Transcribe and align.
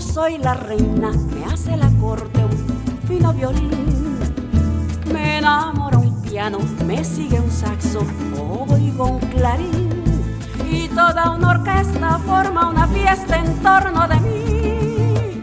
Soy 0.00 0.38
la 0.38 0.54
reina, 0.54 1.10
me 1.10 1.44
hace 1.44 1.76
la 1.76 1.90
corte 2.00 2.44
un 2.44 3.08
fino 3.08 3.32
violín. 3.32 4.18
Me 5.12 5.38
enamora 5.38 5.98
un 5.98 6.22
piano, 6.22 6.58
me 6.86 7.02
sigue 7.04 7.40
un 7.40 7.50
saxo, 7.50 8.00
oigo 8.68 9.06
un 9.06 9.18
clarín. 9.18 9.88
Y 10.70 10.88
toda 10.88 11.30
una 11.30 11.50
orquesta 11.50 12.18
forma 12.18 12.68
una 12.68 12.86
fiesta 12.88 13.38
en 13.38 13.54
torno 13.62 14.06
de 14.06 14.20
mí. 14.20 15.42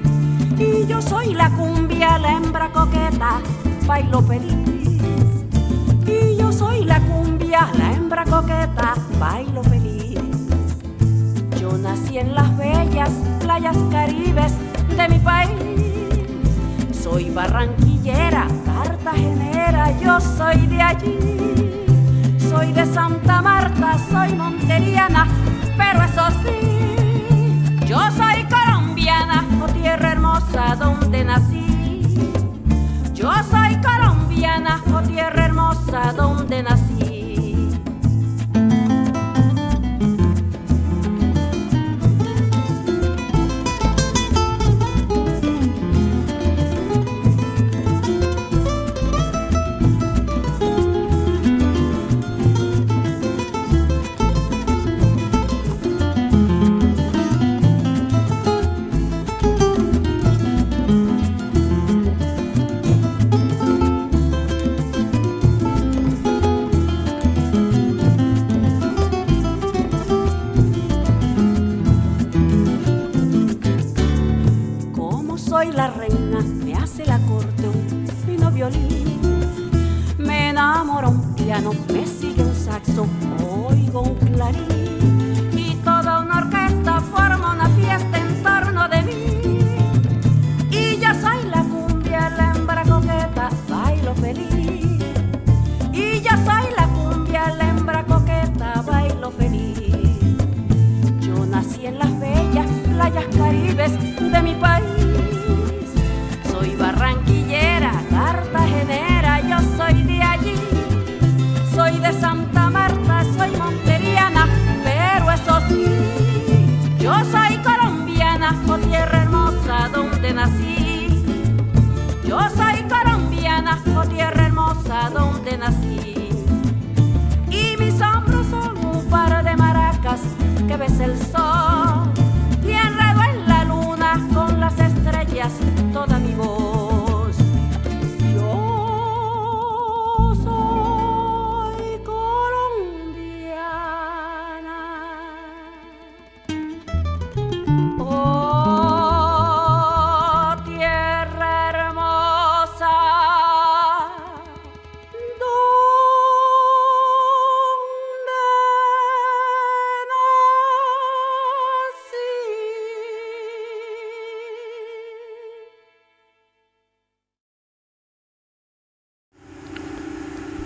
Y 0.57 0.85
yo 0.87 1.01
soy 1.01 1.33
la 1.33 1.49
cumbia, 1.51 2.17
la 2.17 2.33
hembra 2.33 2.71
coqueta, 2.71 3.41
bailo 3.85 4.21
feliz. 4.21 5.01
Y 6.07 6.37
yo 6.37 6.51
soy 6.51 6.85
la 6.85 7.01
cumbia, 7.01 7.69
la 7.77 7.93
hembra 7.93 8.23
coqueta, 8.23 8.93
bailo 9.19 9.63
feliz. 9.63 10.19
Yo 11.59 11.77
nací 11.77 12.19
en 12.19 12.35
las 12.35 12.55
bellas 12.57 13.09
playas 13.45 13.77
caribes 13.91 14.53
de 14.97 15.07
mi 15.07 15.19
país. 15.19 15.51
Soy 17.03 17.29
barranquillera, 17.29 18.47
cartagenera, 18.65 19.91
yo 19.99 20.19
soy 20.19 20.65
de 20.65 20.81
allí. 20.81 21.19
Soy 22.49 22.73
de 22.73 22.85
Santa 22.87 23.41
Marta, 23.41 23.97
soy 24.09 24.33
monteriana, 24.33 25.27
pero 25.77 26.03
eso 26.03 26.25
sí, 26.41 26.57
yo 27.85 27.99
soy 28.17 28.43
colombiana, 28.55 29.45
oh 29.61 29.67
tierra 29.67 30.13
hermosa 30.13 30.75
donde 30.79 31.23
nací. 31.23 31.65
Yo 33.13 33.31
soy 33.51 33.79
colombiana, 33.81 34.81
oh 34.91 35.01
tierra 35.01 35.45
hermosa 35.45 36.13
donde 36.13 36.63
nací. 36.63 37.04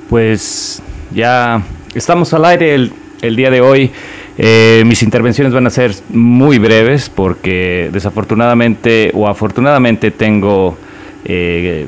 Pues 0.10 0.82
ya 1.14 1.62
estamos 1.94 2.34
al 2.34 2.44
aire 2.46 2.76
el, 3.22 3.36
día 3.36 3.52
de 3.52 3.62
hoy. 3.62 3.92
Eh, 4.38 4.84
mis 4.86 5.04
intervenciones 5.04 5.54
van 5.54 5.68
a 5.68 5.70
ser 5.70 5.94
muy 6.10 6.58
breves 6.58 7.10
porque 7.10 7.90
desafortunadamente 7.92 9.12
o 9.14 9.28
afortunadamente 9.28 10.12
tengo 10.12 10.78
eh, 11.26 11.88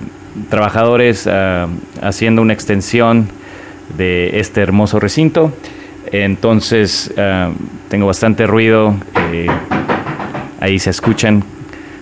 trabajadores 0.49 1.27
ah, 1.27 1.67
haciendo 2.01 2.41
una 2.41 2.53
extensión 2.53 3.27
de 3.97 4.39
este 4.39 4.61
hermoso 4.61 4.99
recinto. 4.99 5.51
Entonces 6.11 7.11
ah, 7.17 7.51
tengo 7.89 8.05
bastante 8.05 8.45
ruido. 8.45 8.95
Eh, 9.33 9.47
ahí 10.59 10.77
se 10.77 10.91
escuchan 10.91 11.43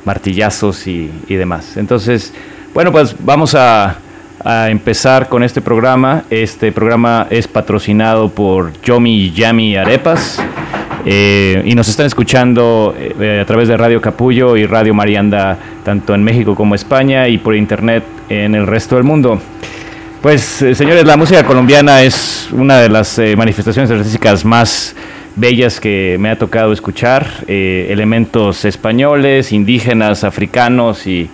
martillazos 0.04 0.86
y, 0.88 1.12
y 1.28 1.36
demás. 1.36 1.78
Entonces, 1.78 2.34
bueno, 2.74 2.92
pues 2.92 3.16
vamos 3.20 3.56
a 3.56 4.00
a 4.44 4.70
empezar 4.70 5.28
con 5.28 5.44
este 5.44 5.62
programa. 5.62 6.24
Este 6.30 6.72
programa 6.72 7.28
es 7.30 7.48
patrocinado 7.48 8.30
por 8.30 8.72
Yomi 8.82 9.32
Yami 9.32 9.76
Arepas 9.76 10.42
eh, 11.06 11.62
y 11.66 11.76
nos 11.76 11.90
están 11.90 12.06
escuchando 12.06 12.96
eh, 12.98 13.40
a 13.42 13.46
través 13.46 13.68
de 13.68 13.78
Radio 13.78 14.02
Capullo 14.02 14.56
y 14.56 14.66
Radio 14.66 14.94
Marianda, 14.94 15.58
tanto 15.84 16.16
en 16.16 16.24
México 16.24 16.56
como 16.56 16.76
España 16.76 17.28
y 17.28 17.38
por 17.38 17.56
internet 17.56 18.04
en 18.30 18.56
el 18.56 18.68
resto 18.68 18.96
del 18.96 19.04
mundo. 19.04 19.42
Pues, 20.22 20.62
eh, 20.62 20.76
señores, 20.76 21.06
la 21.06 21.18
música 21.18 21.44
colombiana 21.44 22.02
es 22.02 22.50
una 22.52 22.78
de 22.80 22.90
las 22.90 23.20
manifestaciones 23.38 23.92
artísticas 23.92 24.44
más 24.46 24.96
bellas 25.36 25.80
que 25.80 26.18
me 26.20 26.30
ha 26.30 26.38
tocado 26.38 26.74
escuchar. 26.74 27.28
Elementos 27.48 28.66
españoles, 28.66 29.52
indígenas, 29.52 30.24
africanos 30.24 31.08
y 31.08 31.30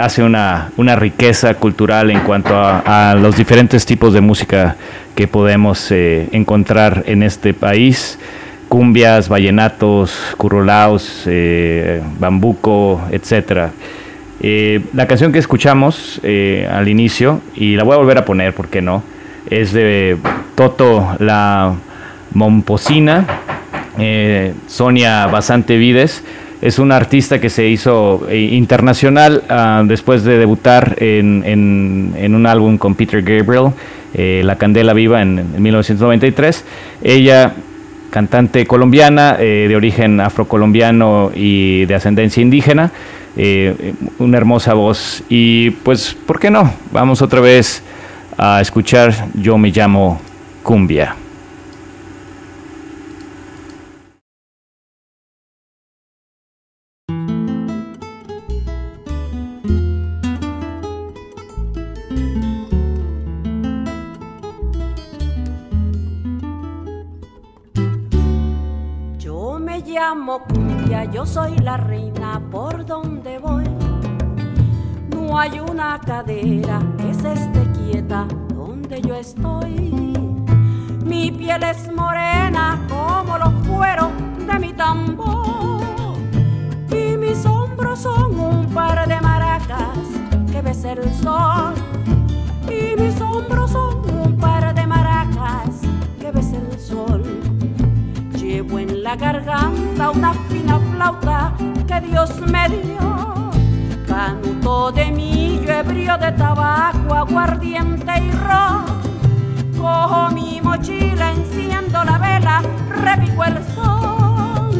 hace 0.00 0.22
una, 0.22 0.72
una, 0.76 0.96
riqueza 0.96 1.54
cultural 1.54 2.10
en 2.10 2.20
cuanto 2.20 2.52
a, 2.54 3.16
los 3.20 3.36
diferentes 3.36 3.86
tipos 3.86 4.12
de 4.12 4.20
música 4.20 4.76
que 5.14 5.28
podemos 5.28 5.90
encontrar 5.92 7.04
en 7.06 7.22
este 7.22 7.54
país. 7.54 8.18
Cumbias, 8.68 9.28
vallenatos, 9.28 10.16
currulaos, 10.36 11.28
bambuco, 12.18 13.00
etcétera. 13.10 13.72
Eh, 14.42 14.80
la 14.94 15.06
canción 15.06 15.32
que 15.32 15.38
escuchamos 15.38 16.18
eh, 16.22 16.66
al 16.70 16.88
inicio, 16.88 17.42
y 17.54 17.76
la 17.76 17.84
voy 17.84 17.94
a 17.94 17.98
volver 17.98 18.16
a 18.16 18.24
poner, 18.24 18.54
¿por 18.54 18.68
qué 18.68 18.80
no? 18.80 19.02
Es 19.50 19.72
de 19.72 20.16
Toto 20.54 21.16
la 21.18 21.74
Momposina, 22.32 23.26
eh, 23.98 24.54
Sonia 24.66 25.26
Basante 25.26 25.76
Vides. 25.76 26.24
Es 26.62 26.78
una 26.78 26.96
artista 26.96 27.40
que 27.40 27.48
se 27.48 27.66
hizo 27.68 28.26
internacional 28.30 29.42
ah, 29.48 29.82
después 29.86 30.24
de 30.24 30.38
debutar 30.38 30.96
en, 30.98 32.34
un 32.34 32.46
álbum 32.46 32.76
con 32.76 32.94
Peter 32.94 33.22
Gabriel, 33.22 33.72
La 34.44 34.56
Candela 34.56 34.92
Viva, 34.92 35.22
en, 35.22 35.38
en 35.38 35.62
1993. 35.62 36.64
Ella 37.02 37.54
cantante 38.10 38.66
colombiana 38.66 39.34
de 39.36 39.74
origen 39.74 40.20
afrocolombiano 40.20 41.30
y 41.34 41.86
de 41.86 41.94
ascendencia 41.94 42.42
indígena. 42.42 42.92
Eh, 43.36 43.94
una 44.18 44.38
hermosa 44.38 44.74
voz. 44.74 45.22
Y 45.28 45.70
pues, 45.70 46.14
¿por 46.26 46.38
qué 46.40 46.50
no? 46.50 46.72
Vamos 46.92 47.22
otra 47.22 47.40
vez 47.40 47.82
a 48.36 48.60
escuchar 48.60 49.28
Yo 49.34 49.56
me 49.58 49.70
llamo 49.70 50.20
Cumbia. 50.62 51.14
Estoy. 79.30 79.92
Mi 81.04 81.30
piel 81.30 81.62
es 81.62 81.92
morena 81.94 82.80
como 82.88 83.38
los 83.38 83.52
cueros 83.66 84.08
de 84.46 84.58
mi 84.58 84.72
tambor. 84.72 86.16
Y 86.90 87.16
mis 87.16 87.44
hombros 87.46 88.00
son 88.00 88.38
un 88.38 88.66
par 88.66 89.06
de 89.06 89.20
maracas 89.20 89.98
que 90.50 90.60
besa 90.62 90.92
el 90.92 91.14
sol. 91.14 91.74
Y 92.68 93.00
mis 93.00 93.20
hombros 93.20 93.70
son 93.70 93.94
un 94.10 94.36
par 94.36 94.74
de 94.74 94.86
maracas 94.86 95.80
que 96.20 96.30
besa 96.32 96.56
el 96.56 96.78
sol. 96.78 97.22
Llevo 98.34 98.78
en 98.78 99.02
la 99.02 99.16
garganta 99.16 100.10
una 100.10 100.32
fina 100.48 100.78
flauta 100.92 101.52
que 101.86 102.00
Dios 102.00 102.30
me 102.40 102.68
dio. 102.68 103.50
Canto 104.06 104.90
de 104.90 105.10
millo, 105.12 105.72
ebrio 105.72 106.18
de 106.18 106.32
tabaco, 106.32 107.14
aguardiente 107.14 108.12
y 108.18 108.30
ron. 108.32 109.09
Cojo 109.80 110.30
mi 110.34 110.60
mochila, 110.60 111.32
enciendo 111.32 112.04
la 112.04 112.18
vela, 112.18 112.62
repico 112.88 113.44
el 113.44 113.56
sol. 113.74 114.70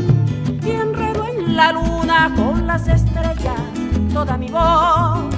Y 0.63 0.71
enredo 0.71 1.27
en 1.27 1.57
la 1.57 1.73
luna 1.73 2.31
con 2.37 2.67
las 2.67 2.87
estrellas 2.87 3.61
toda 4.13 4.37
mi 4.37 4.49
voz. 4.49 5.35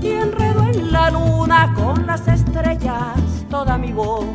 Y 0.00 0.10
enredo 0.10 0.62
en 0.62 0.92
la 0.92 1.10
luna 1.10 1.74
con 1.74 2.06
las 2.06 2.28
estrellas 2.28 3.16
toda 3.50 3.76
mi 3.76 3.92
voz. 3.92 4.26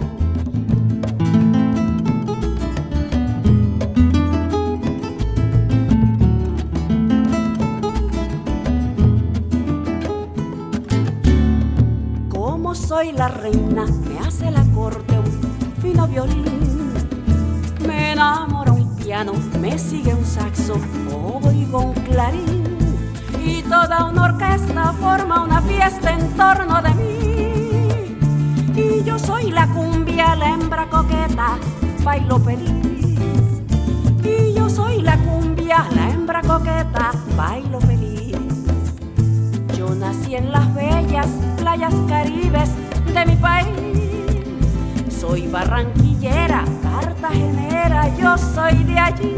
soy 12.92 13.12
la 13.14 13.30
reina, 13.30 13.86
fino 15.82 16.08
violín. 16.08 16.94
Me 17.86 18.14
enamora 18.14 18.72
un 18.72 18.96
piano, 18.96 19.34
me 19.60 19.78
sigue 19.78 20.14
un 20.14 20.26
saxo, 20.26 20.76
oigo 21.44 21.80
un 21.80 21.94
clarín. 21.94 22.64
Y 23.44 23.62
toda 23.64 24.06
una 24.06 24.26
orquesta 24.26 24.94
forma 24.94 25.44
una 25.44 25.62
fiesta 25.62 26.12
en 26.12 26.28
torno 26.36 26.82
de 26.82 26.94
mí. 26.96 27.12
Y 28.76 29.04
yo 29.04 29.20
soy 29.20 29.52
la 29.52 29.68
cumbia, 29.68 30.36
la 30.36 30.50
hembra 30.52 30.88
coqueta, 30.90 31.58
bailo 32.04 32.40
feliz. 32.40 33.20
Y 34.24 34.54
yo 34.54 34.70
soy 34.70 35.02
la 35.02 35.18
cumbia, 35.18 35.88
la 35.96 36.10
hembra 36.10 36.42
coqueta, 36.42 37.12
bailo 37.36 37.80
feliz. 37.82 38.38
Yo 39.78 39.94
nací 39.96 40.36
en 40.36 40.52
las 40.52 40.74
bellas 40.74 41.28
playas 41.58 41.94
caribes 42.08 42.70
de 43.14 43.26
mi 43.26 43.36
país. 43.36 43.91
Soy 45.22 45.46
barranquillera, 45.46 46.66
cartagenera, 46.82 48.10
yo 48.18 48.36
soy 48.40 48.84
de 48.86 48.98
allí. 48.98 49.36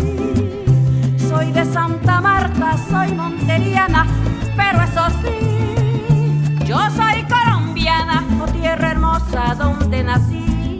Soy 1.17 1.51
de 1.51 1.65
Santa 1.65 2.21
Marta, 2.21 2.77
soy 2.89 3.11
monteriana, 3.11 4.07
pero 4.55 4.81
eso 4.81 5.05
sí, 5.21 6.55
yo 6.65 6.77
soy 6.91 7.23
colombiana, 7.23 8.23
o 8.41 8.49
tierra 8.53 8.91
hermosa 8.91 9.55
donde 9.55 10.05
nací. 10.05 10.79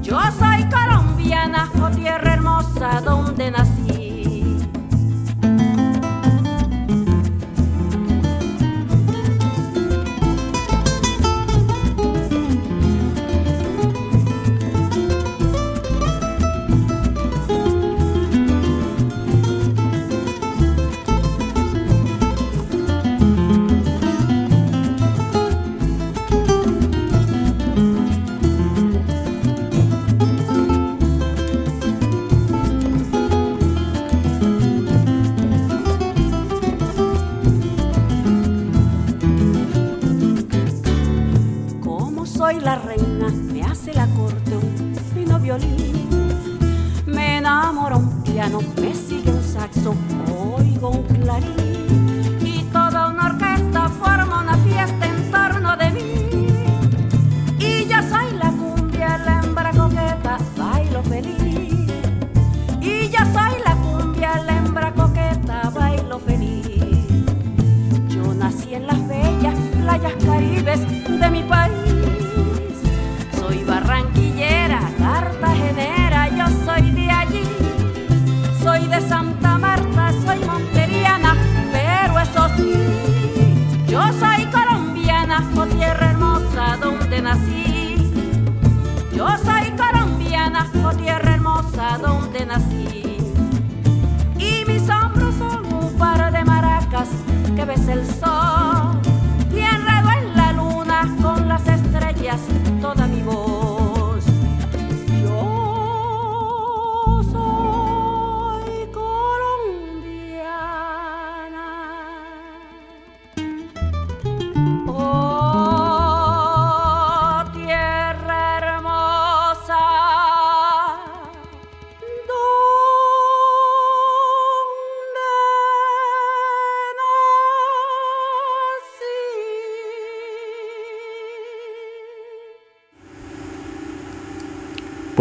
Yo 0.00 0.18
soy 0.38 0.64
colombiana, 0.70 1.70
o 1.82 1.90
tierra 1.90 2.32
hermosa 2.32 3.02
donde 3.04 3.50
nací. 3.50 4.01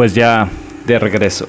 Pues 0.01 0.15
ya 0.15 0.49
de 0.87 0.97
regreso. 0.97 1.47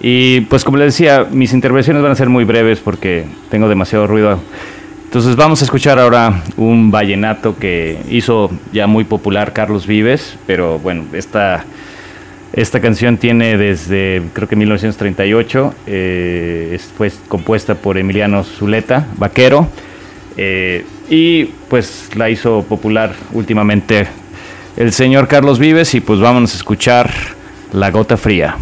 Y 0.00 0.40
pues 0.40 0.64
como 0.64 0.78
les 0.78 0.94
decía, 0.94 1.26
mis 1.30 1.52
intervenciones 1.52 2.02
van 2.02 2.12
a 2.12 2.14
ser 2.14 2.30
muy 2.30 2.44
breves 2.44 2.78
porque 2.80 3.26
tengo 3.50 3.68
demasiado 3.68 4.06
ruido. 4.06 4.40
Entonces 5.04 5.36
vamos 5.36 5.60
a 5.60 5.66
escuchar 5.66 5.98
ahora 5.98 6.44
un 6.56 6.90
vallenato 6.90 7.58
que 7.58 7.98
hizo 8.08 8.50
ya 8.72 8.86
muy 8.86 9.04
popular 9.04 9.52
Carlos 9.52 9.86
Vives, 9.86 10.38
pero 10.46 10.78
bueno, 10.78 11.04
esta, 11.12 11.66
esta 12.54 12.80
canción 12.80 13.18
tiene 13.18 13.58
desde 13.58 14.22
creo 14.32 14.48
que 14.48 14.56
1938, 14.56 15.74
eh, 15.88 16.80
fue 16.96 17.12
compuesta 17.28 17.74
por 17.74 17.98
Emiliano 17.98 18.44
Zuleta, 18.44 19.08
vaquero, 19.18 19.68
eh, 20.38 20.86
y 21.10 21.44
pues 21.68 22.08
la 22.14 22.30
hizo 22.30 22.62
popular 22.62 23.12
últimamente 23.34 24.06
el 24.78 24.94
señor 24.94 25.28
Carlos 25.28 25.58
Vives 25.58 25.94
y 25.94 26.00
pues 26.00 26.18
vamos 26.18 26.54
a 26.54 26.56
escuchar 26.56 27.37
La 27.72 27.90
Gota 27.90 28.16
Fría. 28.16 28.56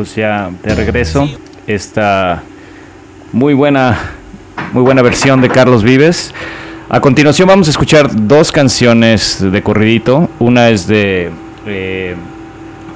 Pues 0.00 0.14
ya 0.14 0.50
de 0.62 0.74
regreso. 0.74 1.28
Esta 1.66 2.42
muy 3.34 3.52
buena, 3.52 4.12
muy 4.72 4.82
buena 4.82 5.02
versión 5.02 5.42
de 5.42 5.50
Carlos 5.50 5.82
Vives. 5.82 6.32
A 6.88 7.02
continuación 7.02 7.46
vamos 7.46 7.68
a 7.68 7.70
escuchar 7.70 8.08
dos 8.10 8.50
canciones 8.50 9.38
de 9.42 9.62
corridito. 9.62 10.30
Una 10.38 10.70
es 10.70 10.86
de 10.86 11.28
eh, 11.66 12.16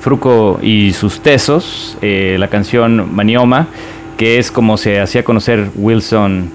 Fruco 0.01 0.59
y 0.63 0.95
sus 0.95 1.21
tesos, 1.21 1.99
eh, 2.01 2.37
la 2.39 2.49
canción 2.49 3.15
Manioma, 3.15 3.69
que 4.17 4.39
es 4.39 4.51
como 4.51 4.79
se 4.79 4.99
hacía 4.99 5.25
conocer 5.25 5.69
Wilson, 5.75 6.53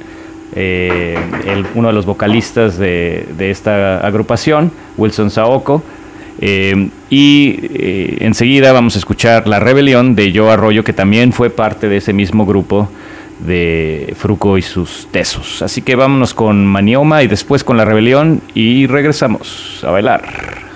eh, 0.56 1.16
uno 1.76 1.90
de 1.90 1.94
los 1.94 2.08
vocalistas 2.08 2.80
de, 2.80 3.28
de 3.38 3.52
esta 3.52 4.00
agrupación, 4.00 4.72
Wilson 4.98 5.30
Saoko. 5.30 5.84
Eh, 6.42 6.90
y 7.10 7.60
eh, 7.74 8.18
enseguida 8.22 8.72
vamos 8.72 8.96
a 8.96 9.00
escuchar 9.00 9.48
La 9.48 9.60
Rebelión 9.60 10.16
de 10.16 10.32
Joe 10.34 10.52
Arroyo, 10.52 10.84
que 10.84 10.94
también 10.94 11.34
fue 11.34 11.50
parte 11.50 11.90
de 11.90 11.98
ese 11.98 12.14
mismo 12.14 12.46
grupo 12.46 12.90
de 13.40 14.14
Fruco 14.18 14.58
y 14.58 14.62
sus 14.62 15.08
tesos. 15.12 15.62
Así 15.62 15.82
que 15.82 15.96
vámonos 15.96 16.34
con 16.34 16.66
Manioma 16.66 17.24
y 17.24 17.28
después 17.28 17.64
con 17.64 17.78
La 17.78 17.86
Rebelión 17.86 18.42
y 18.54 18.88
regresamos 18.88 19.84
a 19.84 19.92
bailar. 19.92 20.69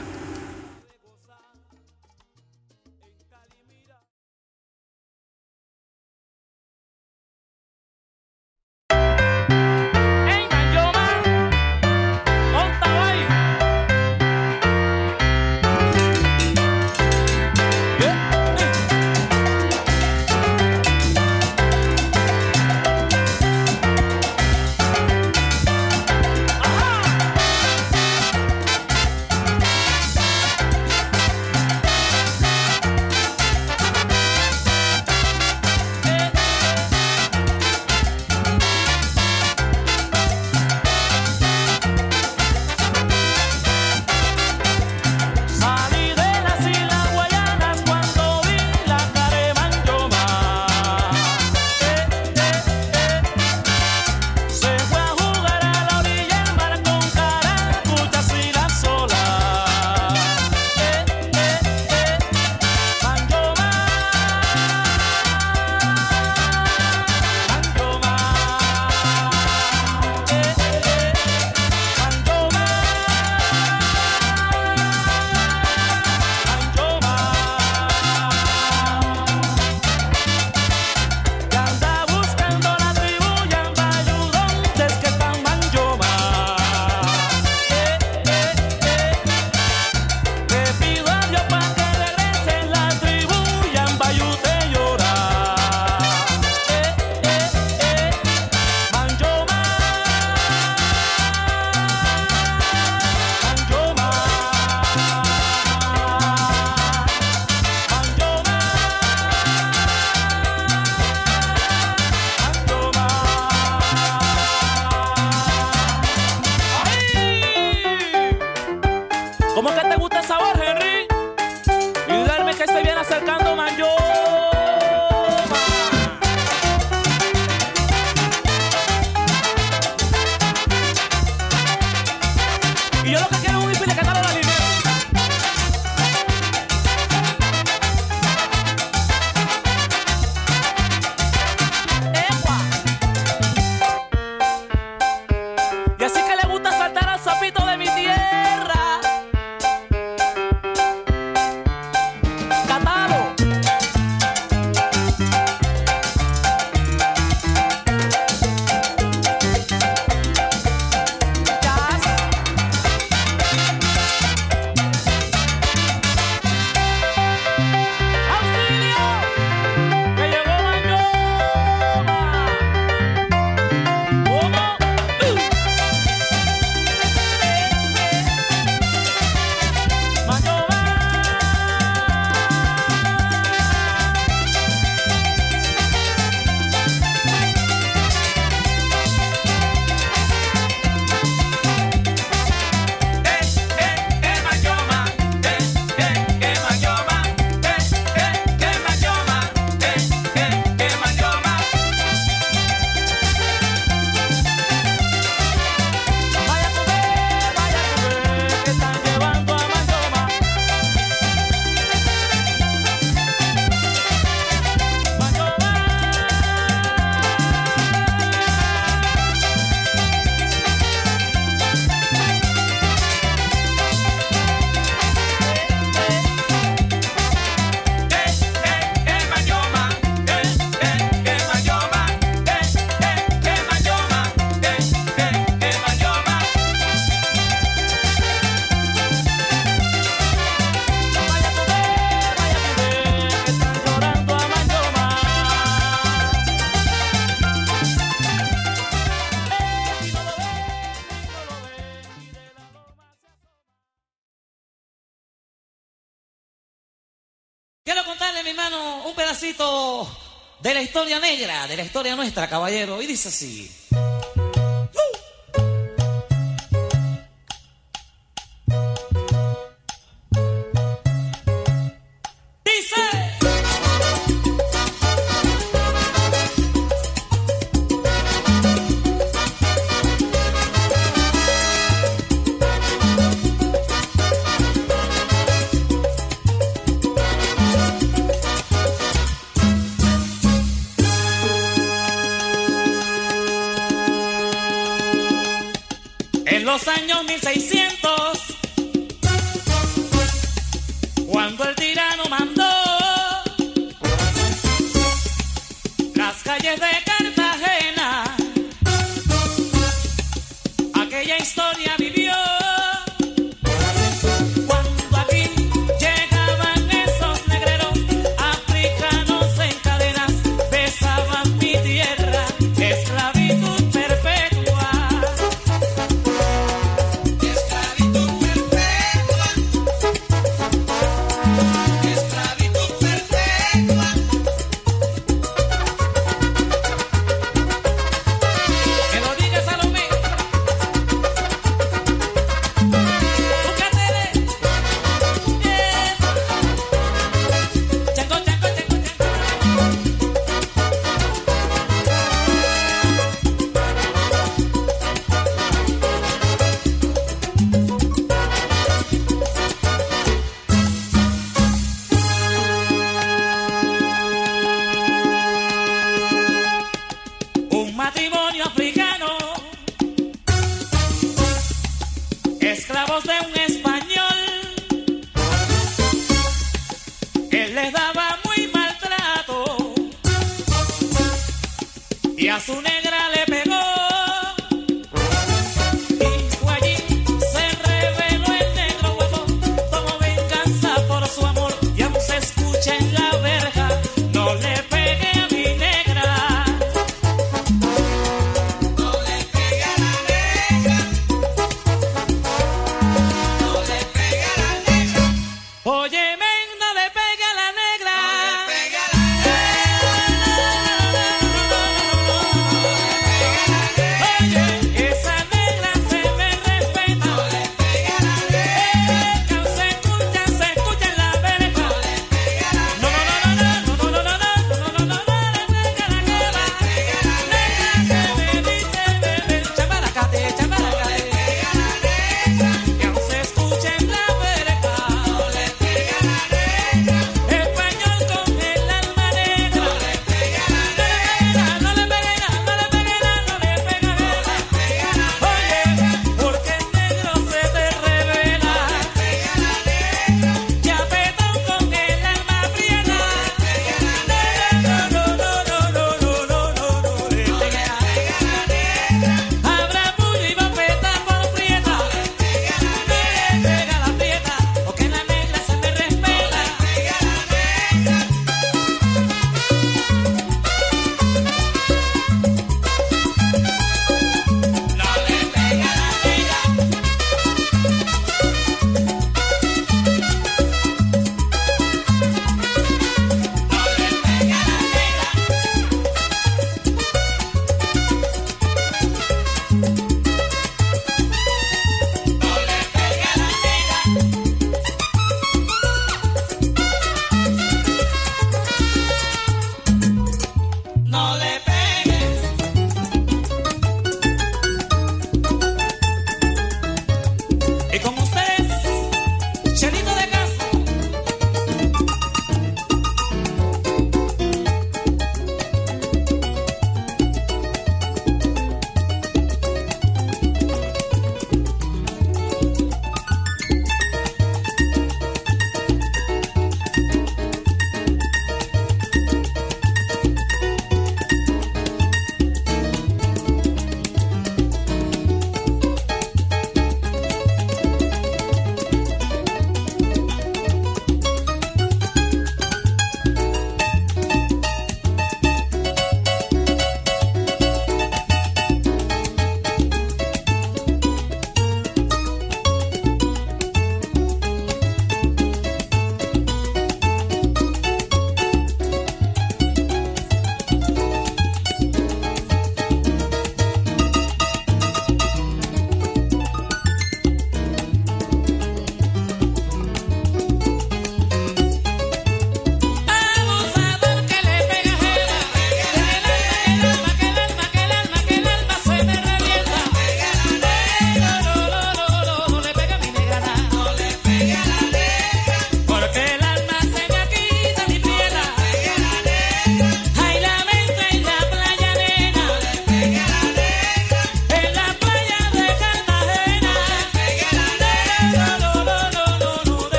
Historia 262.03 262.15
nuestra, 262.17 262.49
caballero. 262.49 263.01
Y 263.01 263.07
dice 263.07 263.29
así. 263.29 263.71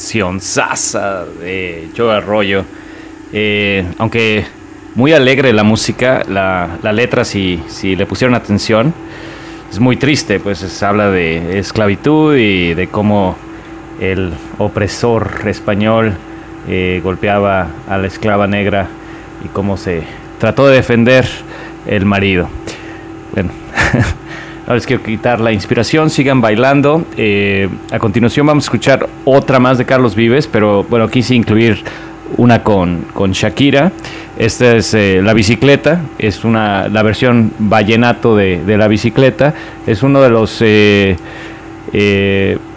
Canción 0.00 0.40
de 1.40 1.90
Joe 1.94 2.16
Arroyo. 2.16 2.64
Eh, 3.34 3.84
aunque 3.98 4.46
muy 4.94 5.12
alegre 5.12 5.52
la 5.52 5.62
música, 5.62 6.22
la, 6.26 6.78
letra, 6.90 7.22
si, 7.22 7.62
si 7.68 7.96
le 7.96 8.06
pusieron 8.06 8.34
atención, 8.34 8.94
es 9.70 9.78
muy 9.78 9.98
triste, 9.98 10.40
pues 10.40 10.82
habla 10.82 11.10
de 11.10 11.58
esclavitud 11.58 12.34
y 12.34 12.72
de 12.72 12.88
cómo 12.88 13.36
el 14.00 14.32
opresor 14.56 15.32
español 15.44 16.14
eh, 16.66 17.02
golpeaba 17.04 17.66
a 17.86 17.98
la 17.98 18.06
esclava 18.06 18.46
negra 18.46 18.88
y 19.44 19.48
cómo 19.48 19.76
se 19.76 20.02
trató 20.38 20.66
de 20.66 20.76
defender 20.76 21.28
el 21.86 22.06
marido. 22.06 22.48
Bueno, 23.34 23.50
no 24.70 24.76
les 24.76 24.86
quiero 24.86 25.02
quitar 25.02 25.40
la 25.40 25.50
inspiración, 25.50 26.10
sigan 26.10 26.40
bailando. 26.40 27.04
Eh, 27.16 27.68
a 27.90 27.98
continuación 27.98 28.46
vamos 28.46 28.62
a 28.62 28.66
escuchar 28.66 29.08
otra 29.24 29.58
más 29.58 29.78
de 29.78 29.84
Carlos 29.84 30.14
Vives, 30.14 30.46
pero 30.46 30.84
bueno, 30.84 31.08
quise 31.08 31.34
incluir 31.34 31.82
una 32.36 32.62
con, 32.62 33.04
con 33.12 33.32
Shakira. 33.32 33.90
Esta 34.38 34.76
es 34.76 34.94
eh, 34.94 35.22
La 35.24 35.34
Bicicleta, 35.34 36.02
es 36.20 36.44
una, 36.44 36.86
la 36.86 37.02
versión 37.02 37.50
vallenato 37.58 38.36
de, 38.36 38.64
de 38.64 38.78
la 38.78 38.86
bicicleta. 38.86 39.54
Es 39.88 40.04
uno 40.04 40.22
de 40.22 40.30
los 40.30 40.58
eh, 40.62 41.16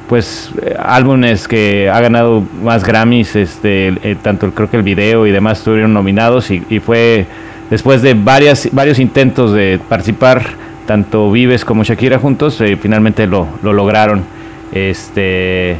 pues 0.10 0.50
álbumes 0.80 1.48
que 1.48 1.92
ha 1.92 2.02
ganado 2.02 2.44
más 2.64 2.84
Grammys, 2.84 3.36
este, 3.36 4.18
tanto 4.24 4.50
creo 4.50 4.68
que 4.68 4.78
el 4.78 4.84
video 4.84 5.28
y 5.28 5.32
demás 5.32 5.60
estuvieron 5.60 5.94
nominados 5.94 6.50
y, 6.50 6.64
y 6.72 6.80
fue 6.80 7.28
después 7.70 8.02
de 8.02 8.16
varias, 8.16 8.68
varios 8.72 8.98
intentos 8.98 9.54
de 9.54 9.80
participar 9.88 10.63
tanto 10.86 11.32
Vives 11.32 11.66
como 11.66 11.84
Shakira 11.84 12.20
juntos, 12.20 12.60
eh, 12.62 12.78
finalmente 12.78 13.28
lo, 13.28 13.48
lo, 13.62 13.74
lograron. 13.74 14.24
Este, 14.72 15.78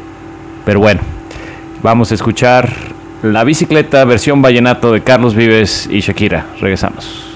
pero 0.66 0.80
bueno, 0.80 1.02
vamos 1.82 2.12
a 2.12 2.16
escuchar 2.16 2.70
la 3.22 3.44
bicicleta 3.44 4.06
versión 4.06 4.42
vallenato 4.42 4.92
de 4.92 5.02
Carlos 5.02 5.36
Vives 5.36 5.88
y 5.92 6.02
Shakira. 6.02 6.46
Regresamos. 6.60 7.33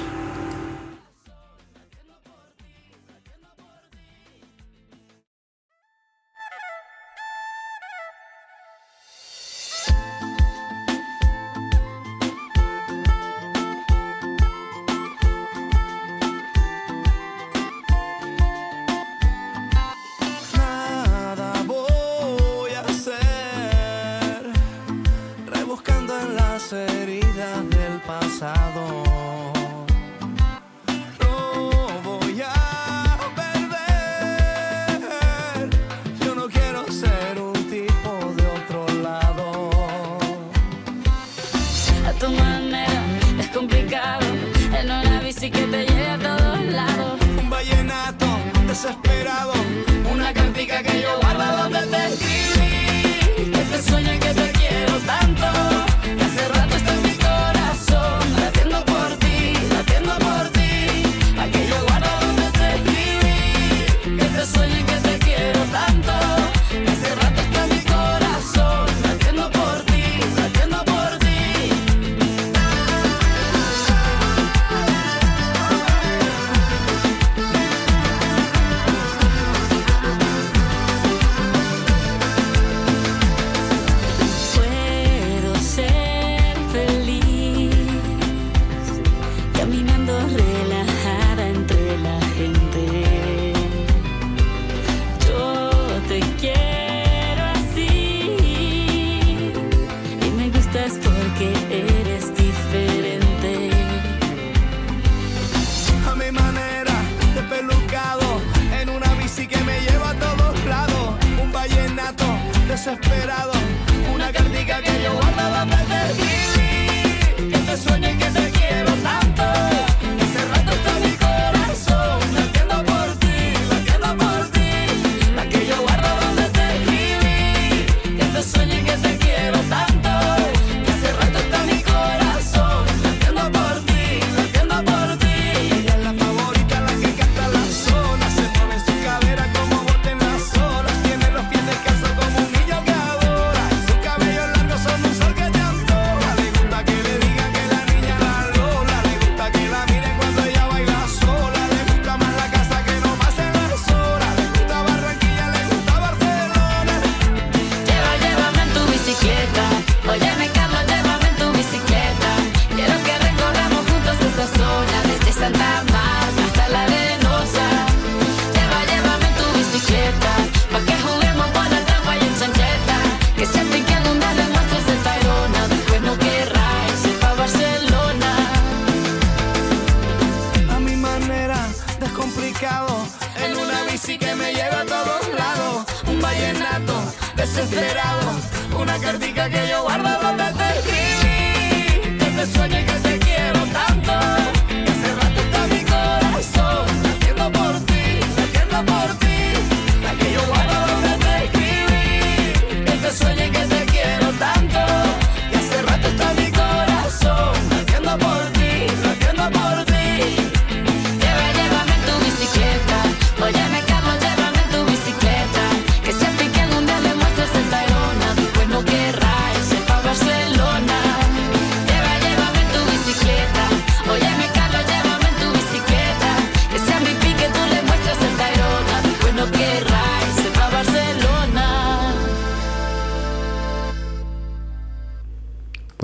desesperado, 187.58 188.40
una 188.80 189.00
cartica 189.00 189.50
que 189.50 189.68
yo 189.68 189.82
guardaba 189.82 190.27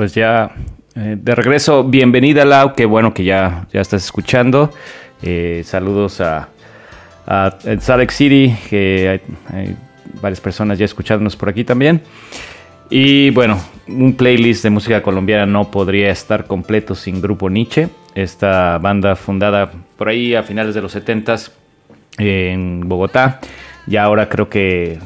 pues 0.03 0.15
ya 0.15 0.51
eh, 0.97 1.15
de 1.17 1.33
regreso, 1.33 1.85
bienvenida 1.85 2.43
Lau, 2.43 2.73
qué 2.73 2.85
bueno 2.85 3.13
que 3.13 3.23
ya, 3.23 3.67
ya 3.71 3.79
estás 3.79 4.03
escuchando. 4.03 4.69
Eh, 5.21 5.61
saludos 5.63 6.19
a, 6.19 6.49
a, 7.25 7.55
Lake 7.63 8.11
City, 8.11 8.53
que 8.69 9.21
hay, 9.49 9.77
varias 10.21 10.41
personas 10.41 10.77
ya 10.77 10.83
escuchándonos 10.83 11.37
por 11.37 11.47
aquí 11.47 11.63
también. 11.63 12.01
Y 12.89 13.29
bueno, 13.29 13.61
un 13.87 14.13
playlist 14.15 14.63
de 14.63 14.71
música 14.71 15.01
colombiana 15.01 15.45
no 15.45 15.71
podría 15.71 16.09
estar 16.09 16.47
completo 16.47 16.95
sin 16.95 17.21
Grupo 17.21 17.49
Nietzsche, 17.49 17.87
esta 18.13 18.79
banda 18.79 19.15
fundada 19.15 19.71
por 19.95 20.09
ahí 20.09 20.35
a 20.35 20.43
finales 20.43 20.75
de 20.75 20.81
los 20.81 20.91
70 20.91 21.35
en 22.17 22.89
Bogotá. 22.89 23.39
Y 23.87 23.95
ahora 23.95 24.27
creo 24.27 24.49
que 24.49 24.99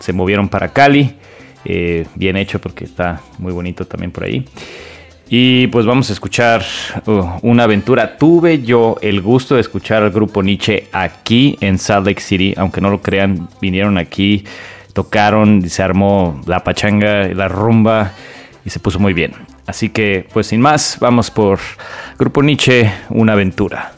se 0.00 0.14
movieron 0.14 0.48
para 0.48 0.68
Cali. 0.68 1.17
Eh, 1.64 2.06
bien 2.14 2.36
hecho 2.36 2.60
porque 2.60 2.84
está 2.84 3.20
muy 3.38 3.52
bonito 3.52 3.84
también 3.84 4.10
por 4.10 4.24
ahí. 4.24 4.44
Y 5.30 5.66
pues 5.66 5.84
vamos 5.84 6.08
a 6.08 6.14
escuchar 6.14 6.64
uh, 7.06 7.24
una 7.42 7.64
aventura. 7.64 8.16
Tuve 8.16 8.62
yo 8.62 8.96
el 9.02 9.20
gusto 9.20 9.56
de 9.56 9.60
escuchar 9.60 10.02
al 10.02 10.10
grupo 10.10 10.42
Nietzsche 10.42 10.86
aquí 10.92 11.58
en 11.60 11.78
Salt 11.78 12.06
Lake 12.06 12.20
City, 12.20 12.54
aunque 12.56 12.80
no 12.80 12.88
lo 12.88 13.02
crean, 13.02 13.48
vinieron 13.60 13.98
aquí, 13.98 14.44
tocaron, 14.94 15.68
se 15.68 15.82
armó 15.82 16.40
la 16.46 16.64
pachanga, 16.64 17.28
la 17.28 17.48
rumba 17.48 18.12
y 18.64 18.70
se 18.70 18.80
puso 18.80 18.98
muy 18.98 19.12
bien. 19.12 19.32
Así 19.66 19.90
que 19.90 20.26
pues 20.32 20.46
sin 20.46 20.62
más, 20.62 20.96
vamos 20.98 21.30
por 21.30 21.58
Grupo 22.18 22.42
Nietzsche, 22.42 22.90
una 23.10 23.34
aventura. 23.34 23.97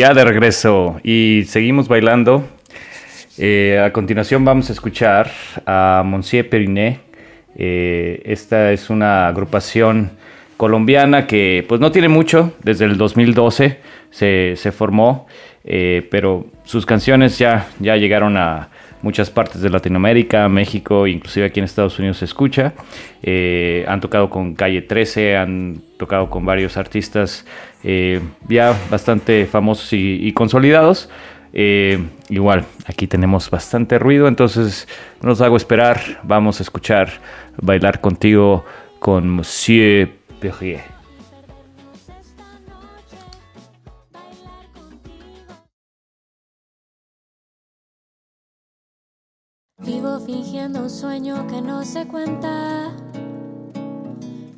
Ya 0.00 0.14
de 0.14 0.24
regreso 0.24 0.98
y 1.04 1.44
seguimos 1.46 1.86
bailando. 1.86 2.42
Eh, 3.36 3.78
a 3.84 3.92
continuación 3.92 4.46
vamos 4.46 4.70
a 4.70 4.72
escuchar 4.72 5.30
a 5.66 6.02
Monsieur 6.06 6.48
Periné. 6.48 7.00
Eh, 7.54 8.22
esta 8.24 8.72
es 8.72 8.88
una 8.88 9.28
agrupación 9.28 10.12
colombiana 10.56 11.26
que 11.26 11.66
pues 11.68 11.82
no 11.82 11.92
tiene 11.92 12.08
mucho, 12.08 12.54
desde 12.62 12.86
el 12.86 12.96
2012 12.96 13.78
se, 14.08 14.54
se 14.56 14.72
formó, 14.72 15.26
eh, 15.64 16.08
pero 16.10 16.46
sus 16.64 16.86
canciones 16.86 17.38
ya, 17.38 17.68
ya 17.78 17.96
llegaron 17.96 18.38
a 18.38 18.70
muchas 19.02 19.28
partes 19.28 19.60
de 19.60 19.68
Latinoamérica, 19.68 20.48
México, 20.48 21.06
inclusive 21.06 21.44
aquí 21.44 21.60
en 21.60 21.64
Estados 21.64 21.98
Unidos 21.98 22.16
se 22.16 22.24
escucha. 22.24 22.72
Han 23.86 24.00
tocado 24.00 24.30
con 24.30 24.54
Calle 24.54 24.80
13, 24.80 25.36
han 25.36 25.82
tocado 25.98 26.30
con 26.30 26.46
varios 26.46 26.78
artistas 26.78 27.44
eh, 27.84 28.20
ya 28.48 28.76
bastante 28.90 29.46
famosos 29.46 29.92
y, 29.92 30.32
consolidados. 30.32 31.08
igual, 31.52 32.64
aquí 32.86 33.06
tenemos 33.06 33.50
bastante 33.50 33.98
ruido, 33.98 34.28
entonces 34.28 34.86
no 35.20 35.30
nos 35.30 35.40
hago 35.40 35.56
esperar. 35.56 36.20
Vamos 36.22 36.60
a 36.60 36.62
escuchar 36.62 37.10
Bailar 37.60 38.00
contigo 38.00 38.64
con 39.00 39.28
Monsieur 39.28 40.20
Vivo 49.82 50.20
fingiendo 50.20 50.82
un 50.82 50.90
sueño 50.90 51.46
que 51.46 51.60
no 51.62 51.82
se 51.84 52.06
cuenta. 52.06 53.09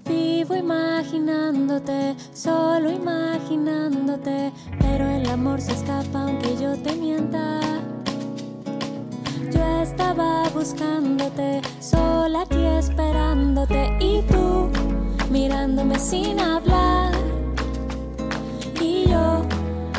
Vivo 0.04 0.56
imaginándote, 0.56 2.16
solo 2.34 2.90
imaginándote, 2.90 4.52
pero 4.80 5.08
el 5.08 5.28
amor 5.28 5.60
se 5.60 5.72
escapa 5.72 6.22
aunque 6.24 6.56
yo 6.56 6.76
te 6.76 6.94
mienta. 6.94 7.60
Yo 9.52 9.82
estaba 9.82 10.48
buscándote, 10.50 11.62
sola 11.80 12.42
aquí 12.42 12.64
esperándote 12.64 13.96
y 14.00 14.22
tú 14.22 14.68
mirándome 15.30 15.98
sin 15.98 16.40
hablar 16.40 17.12
y 18.80 19.08
yo 19.08 19.42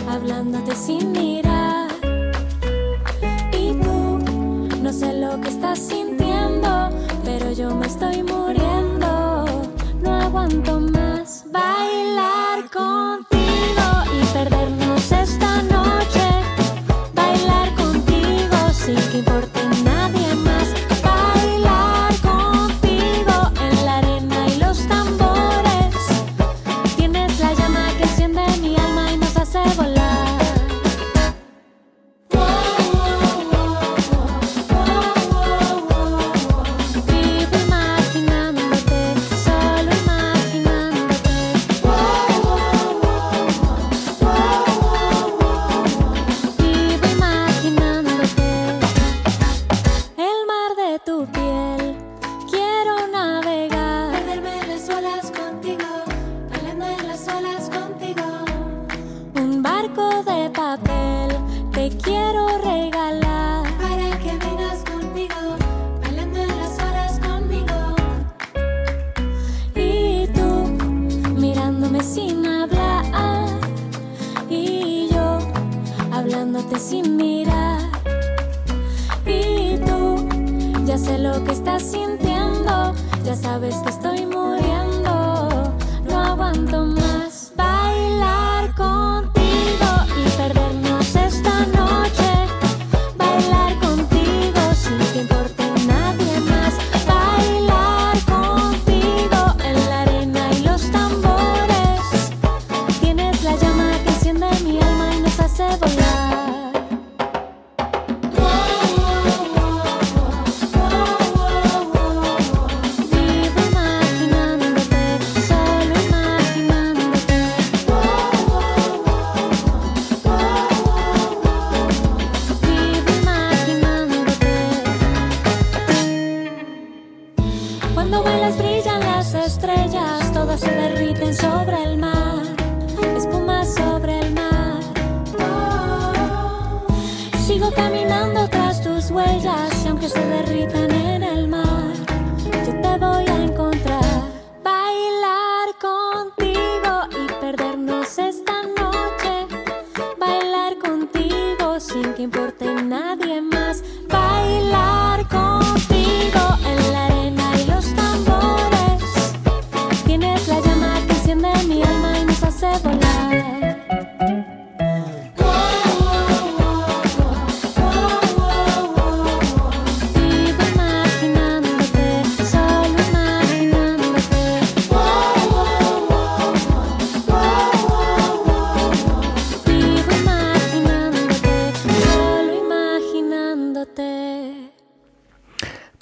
hablándote 0.10 0.76
sin 0.76 1.12
mirar. 1.12 1.90
Y 3.54 3.74
tú 3.74 4.20
no 4.82 4.92
sé 4.92 5.14
lo 5.14 5.40
que 5.40 5.50
estás 5.50 5.80
sintiendo, 5.80 6.90
pero 7.24 7.52
yo 7.52 7.74
me 7.76 7.88
estoy 7.88 8.22
muriendo. 8.24 8.63
No 10.44 10.50
aguanto 10.50 10.80
más 10.92 11.03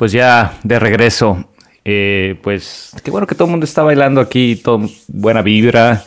Pues 0.01 0.13
ya 0.13 0.53
de 0.63 0.79
regreso. 0.79 1.45
Eh, 1.85 2.35
pues 2.41 2.91
qué 3.03 3.11
bueno 3.11 3.27
que 3.27 3.35
todo 3.35 3.45
el 3.45 3.51
mundo 3.51 3.65
está 3.65 3.83
bailando 3.83 4.19
aquí, 4.19 4.55
todo, 4.55 4.89
buena 5.07 5.43
vibra. 5.43 6.01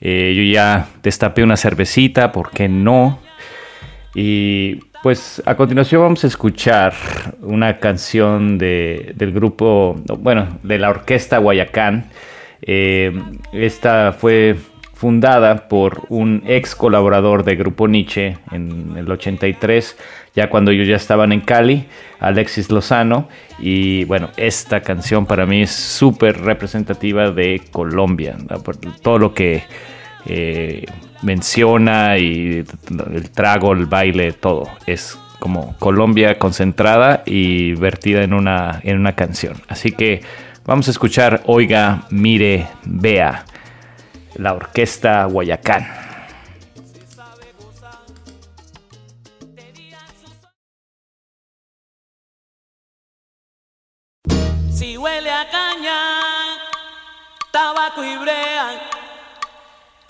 Eh, 0.00 0.32
yo 0.34 0.42
ya 0.54 0.86
destapé 1.02 1.42
una 1.42 1.58
cervecita, 1.58 2.32
¿por 2.32 2.50
qué 2.50 2.66
no? 2.66 3.18
Y 4.14 4.76
pues 5.02 5.42
a 5.44 5.54
continuación 5.54 6.00
vamos 6.00 6.24
a 6.24 6.28
escuchar 6.28 6.94
una 7.42 7.78
canción 7.78 8.56
de- 8.56 9.12
del 9.14 9.32
grupo, 9.32 10.00
bueno, 10.18 10.58
de 10.62 10.78
la 10.78 10.88
orquesta 10.88 11.36
Guayacán. 11.36 12.06
Eh, 12.62 13.12
esta 13.52 14.14
fue 14.18 14.56
fundada 15.06 15.68
por 15.68 16.02
un 16.08 16.42
ex 16.48 16.74
colaborador 16.74 17.44
de 17.44 17.54
Grupo 17.54 17.86
Nietzsche 17.86 18.38
en 18.50 18.94
el 18.96 19.08
83, 19.08 19.96
ya 20.34 20.50
cuando 20.50 20.72
ellos 20.72 20.88
ya 20.88 20.96
estaban 20.96 21.30
en 21.30 21.42
Cali, 21.42 21.86
Alexis 22.18 22.72
Lozano. 22.72 23.28
Y 23.60 24.02
bueno, 24.06 24.30
esta 24.36 24.80
canción 24.80 25.24
para 25.24 25.46
mí 25.46 25.62
es 25.62 25.70
súper 25.70 26.40
representativa 26.40 27.30
de 27.30 27.62
Colombia, 27.70 28.36
por 28.64 28.78
todo 28.78 29.20
lo 29.20 29.32
que 29.32 29.62
eh, 30.26 30.86
menciona 31.22 32.18
y 32.18 32.64
el 33.14 33.30
trago, 33.30 33.74
el 33.74 33.86
baile, 33.86 34.32
todo. 34.32 34.68
Es 34.88 35.16
como 35.38 35.76
Colombia 35.78 36.36
concentrada 36.36 37.22
y 37.24 37.74
vertida 37.74 38.24
en 38.24 38.34
una, 38.34 38.80
en 38.82 38.98
una 38.98 39.14
canción. 39.14 39.54
Así 39.68 39.92
que 39.92 40.22
vamos 40.64 40.88
a 40.88 40.90
escuchar 40.90 41.44
Oiga, 41.46 42.08
Mire, 42.10 42.66
Vea, 42.84 43.44
la 44.38 44.54
orquesta 44.54 45.24
Guayacán. 45.24 45.86
Si 54.70 54.96
huele 54.98 55.30
a 55.30 55.48
caña, 55.50 55.98
tabaco 57.50 58.04
y 58.04 58.16
brea, 58.18 58.90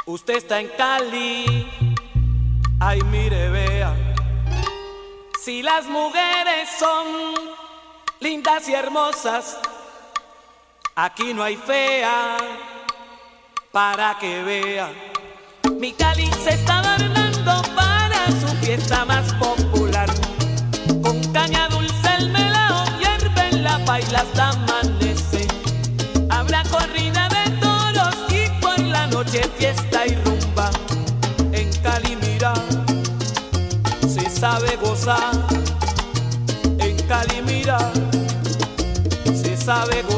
usted 0.06 0.36
está 0.36 0.60
en 0.60 0.68
Cali, 0.76 1.68
ay 2.80 3.00
mire, 3.02 3.48
vea. 3.50 3.94
Si 5.42 5.62
las 5.62 5.86
mujeres 5.86 6.68
son 6.76 7.34
lindas 8.18 8.68
y 8.68 8.74
hermosas, 8.74 9.60
aquí 10.96 11.32
no 11.32 11.44
hay 11.44 11.56
fea 11.56 12.36
para 13.76 14.16
que 14.18 14.42
vea. 14.42 14.88
Mi 15.78 15.92
Cali 15.92 16.30
se 16.42 16.54
está 16.54 16.78
adornando 16.78 17.60
para 17.74 18.24
su 18.40 18.48
fiesta 18.64 19.04
más 19.04 19.34
popular. 19.34 20.08
Con 21.02 21.20
caña 21.30 21.68
dulce 21.68 22.08
el 22.18 22.30
melao 22.30 22.86
hierve 22.98 23.48
en 23.50 23.64
la 23.64 23.78
paila 23.84 24.20
hasta 24.20 24.48
amanece. 24.48 25.46
Habrá 26.30 26.62
corrida 26.70 27.28
de 27.28 27.50
toros 27.60 28.16
y 28.30 28.48
por 28.62 28.78
la 28.78 29.08
noche 29.08 29.42
fiesta 29.58 30.06
y 30.06 30.14
rumba. 30.24 30.70
En 31.52 31.70
Cali 31.82 32.16
mira 32.16 32.54
sabe 34.40 34.76
gozar. 34.76 35.32
En 36.78 36.96
Cali 37.08 37.42
mira, 37.42 37.78
se 39.34 39.54
sabe 39.54 40.00
gozar. 40.02 40.15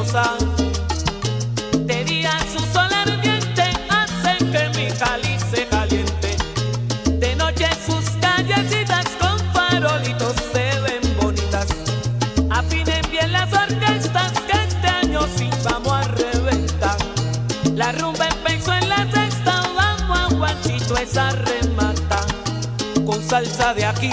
Salsa 23.28 23.74
de 23.74 23.84
aquí, 23.84 24.10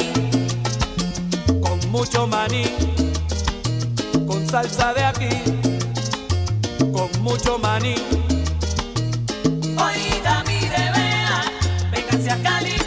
con 1.62 1.80
mucho 1.90 2.28
maní, 2.28 2.66
con 4.28 4.48
salsa 4.48 4.94
de 4.94 5.04
aquí, 5.04 5.30
con 6.92 7.10
mucho 7.24 7.58
maní. 7.58 8.25
Véngase 12.26 12.76
a 12.82 12.85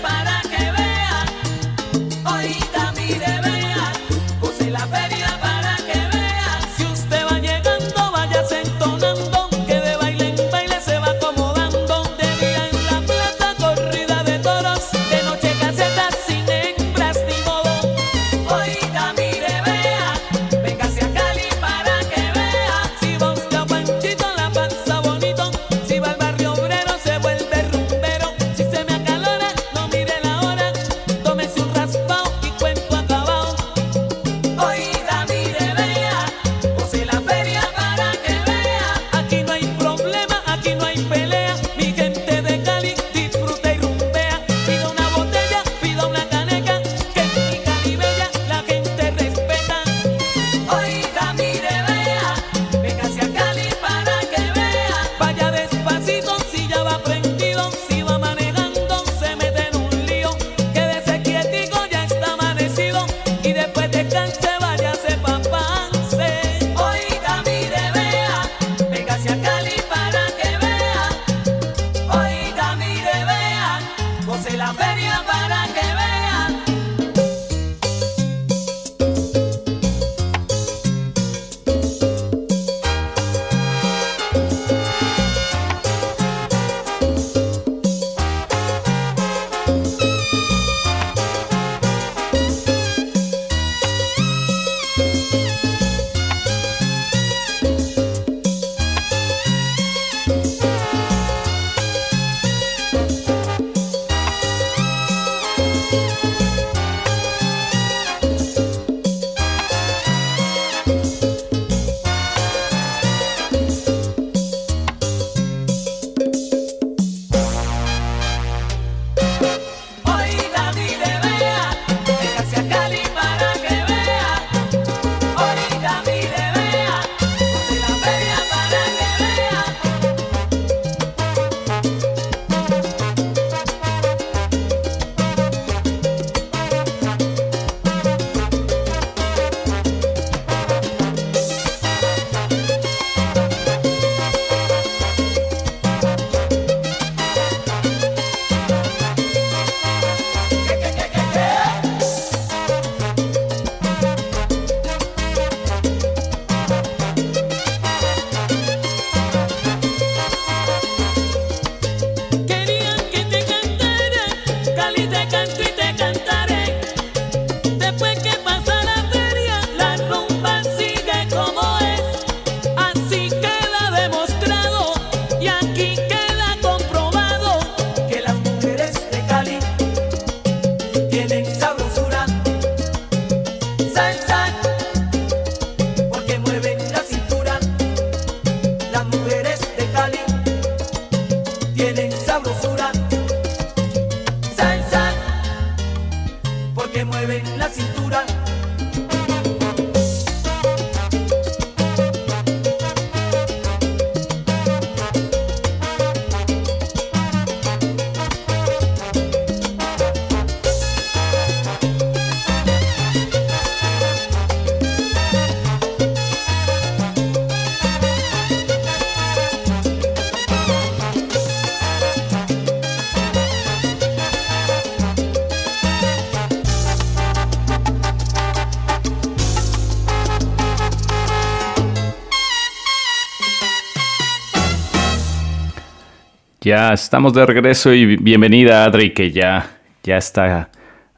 Ya 236.69 236.93
estamos 236.93 237.33
de 237.33 237.47
regreso 237.47 237.95
y 237.95 238.17
bienvenida 238.17 238.85
Adri, 238.85 239.15
que 239.15 239.31
ya, 239.31 239.79
ya 240.03 240.19
está 240.19 240.69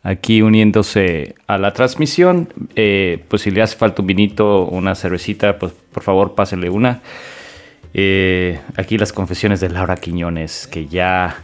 aquí 0.05 0.43
uniéndose 0.43 1.35
a 1.49 1.59
la 1.59 1.73
transmisión. 1.73 2.49
Eh, 2.77 3.25
pues 3.27 3.43
si 3.43 3.51
le 3.51 3.61
hace 3.61 3.77
falta 3.77 4.01
un 4.01 4.07
vinito, 4.07 4.67
una 4.67 4.95
cervecita, 4.95 5.59
pues 5.59 5.73
por 5.73 6.05
favor 6.05 6.37
pásele 6.37 6.71
una. 6.71 7.01
Eh, 7.95 8.61
aquí 8.77 8.97
las 8.97 9.13
confesiones 9.13 9.59
de 9.59 9.71
Laura 9.71 9.97
Quiñones, 9.97 10.69
que 10.69 10.87
ya 10.87 11.39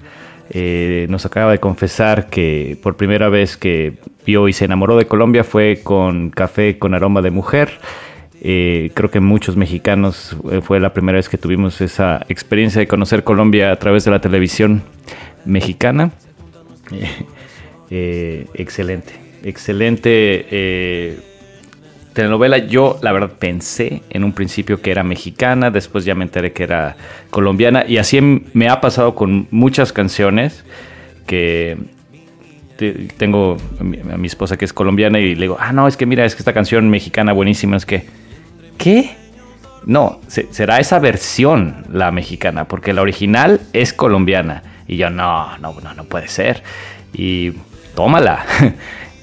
eh, 0.50 1.08
nos 1.10 1.26
acaba 1.26 1.50
de 1.50 1.58
confesar 1.58 2.28
que 2.28 2.78
por 2.80 2.96
primera 2.96 3.28
vez 3.28 3.56
que 3.56 3.94
vio 4.24 4.46
y 4.46 4.52
se 4.52 4.66
enamoró 4.66 4.96
de 4.96 5.08
Colombia 5.08 5.42
fue 5.42 5.80
con 5.82 6.30
café 6.30 6.78
con 6.78 6.94
aroma 6.94 7.22
de 7.22 7.32
mujer. 7.32 7.80
Eh, 8.42 8.90
creo 8.94 9.10
que 9.10 9.20
muchos 9.20 9.56
mexicanos 9.56 10.36
eh, 10.50 10.60
fue 10.62 10.78
la 10.78 10.92
primera 10.92 11.16
vez 11.16 11.28
que 11.28 11.38
tuvimos 11.38 11.80
esa 11.80 12.24
experiencia 12.28 12.80
de 12.80 12.86
conocer 12.86 13.24
Colombia 13.24 13.72
a 13.72 13.76
través 13.76 14.04
de 14.04 14.10
la 14.10 14.20
televisión 14.20 14.82
mexicana. 15.44 16.10
excelente, 17.90 19.14
excelente 19.42 21.16
telenovela. 22.16 22.58
Yo, 22.58 22.98
la 23.02 23.12
verdad, 23.12 23.32
pensé 23.38 24.02
en 24.10 24.24
un 24.24 24.32
principio 24.32 24.80
que 24.80 24.90
era 24.90 25.04
mexicana, 25.04 25.70
después 25.70 26.04
ya 26.04 26.14
me 26.14 26.24
enteré 26.24 26.52
que 26.52 26.62
era 26.62 26.96
colombiana, 27.30 27.84
y 27.86 27.98
así 27.98 28.20
me 28.20 28.68
ha 28.68 28.80
pasado 28.80 29.14
con 29.14 29.46
muchas 29.50 29.92
canciones 29.92 30.64
que 31.26 31.76
tengo 33.18 33.58
a 33.80 33.84
mi 34.16 34.26
esposa 34.26 34.56
que 34.56 34.64
es 34.64 34.72
colombiana 34.72 35.18
y 35.18 35.34
le 35.34 35.42
digo, 35.42 35.56
ah, 35.60 35.72
no, 35.72 35.86
es 35.88 35.96
que 35.96 36.06
mira, 36.06 36.24
es 36.24 36.34
que 36.34 36.40
esta 36.40 36.52
canción 36.52 36.88
mexicana 36.88 37.32
buenísima, 37.32 37.76
es 37.76 37.86
que, 37.86 38.04
¿qué? 38.76 39.16
No, 39.84 40.20
será 40.26 40.78
esa 40.80 40.98
versión 40.98 41.84
la 41.92 42.10
mexicana, 42.10 42.64
porque 42.64 42.92
la 42.92 43.02
original 43.02 43.60
es 43.72 43.92
colombiana. 43.92 44.62
Y 44.88 44.96
yo, 44.96 45.10
no, 45.10 45.56
no, 45.58 45.74
no, 45.80 45.94
no 45.94 46.04
puede 46.04 46.28
ser. 46.28 46.62
Y 47.12 47.52
tómala. 47.94 48.44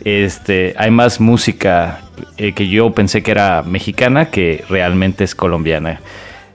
Este, 0.05 0.75
hay 0.77 0.91
más 0.91 1.21
música 1.21 2.01
eh, 2.37 2.51
que 2.51 2.67
yo 2.67 2.91
pensé 2.91 3.23
que 3.23 3.31
era 3.31 3.63
mexicana 3.63 4.29
que 4.29 4.65
realmente 4.67 5.23
es 5.23 5.33
colombiana. 5.33 6.01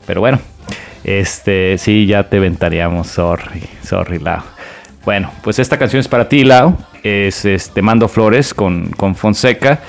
Pero 0.06 0.20
bueno, 0.20 0.38
este, 1.02 1.78
sí, 1.78 2.04
ya 2.04 2.24
te 2.24 2.38
ventaríamos, 2.38 3.06
sorry, 3.06 3.62
sorry, 3.82 4.18
Lau. 4.18 4.42
Bueno, 5.04 5.32
pues 5.42 5.58
esta 5.58 5.78
canción 5.78 6.00
es 6.00 6.08
para 6.08 6.28
ti, 6.28 6.44
Lau. 6.44 6.76
Es 7.02 7.46
este, 7.46 7.80
Mando 7.80 8.08
Flores 8.08 8.52
con, 8.52 8.90
con 8.90 9.14
Fonseca. 9.14 9.80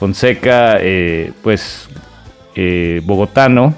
Fonseca, 0.00 0.78
eh, 0.80 1.32
pues, 1.42 1.88
eh, 2.56 3.00
bogotano, 3.04 3.74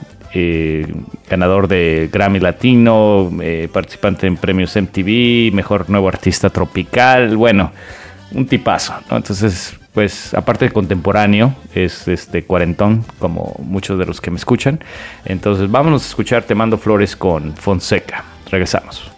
ganador 1.29 1.69
de 1.69 2.09
Grammy 2.13 2.39
Latino, 2.39 3.31
participante 3.73 4.27
en 4.27 4.37
premios 4.37 4.77
MTV, 4.77 5.53
mejor 5.53 5.91
nuevo 5.91 6.07
artista 6.07 6.49
tropical. 6.49 7.37
Bueno, 7.37 7.73
un 8.33 8.47
tipazo, 8.47 8.95
Entonces, 9.11 9.77
pues 9.93 10.35
aparte 10.35 10.67
de 10.67 10.71
contemporáneo, 10.71 11.55
es 11.75 12.07
este 12.09 12.45
cuarentón, 12.45 13.05
como 13.19 13.57
muchos 13.65 13.99
de 13.99 14.07
los 14.07 14.21
que 14.21 14.31
me 14.31 14.37
escuchan. 14.37 14.81
Entonces, 15.25 15.71
vámonos 15.71 16.05
a 16.05 16.09
escuchar 16.09 16.45
Te 16.45 16.55
mando 16.55 16.79
flores 16.79 17.17
con 17.17 17.55
Fonseca. 17.57 18.25
Regresamos. 18.51 19.18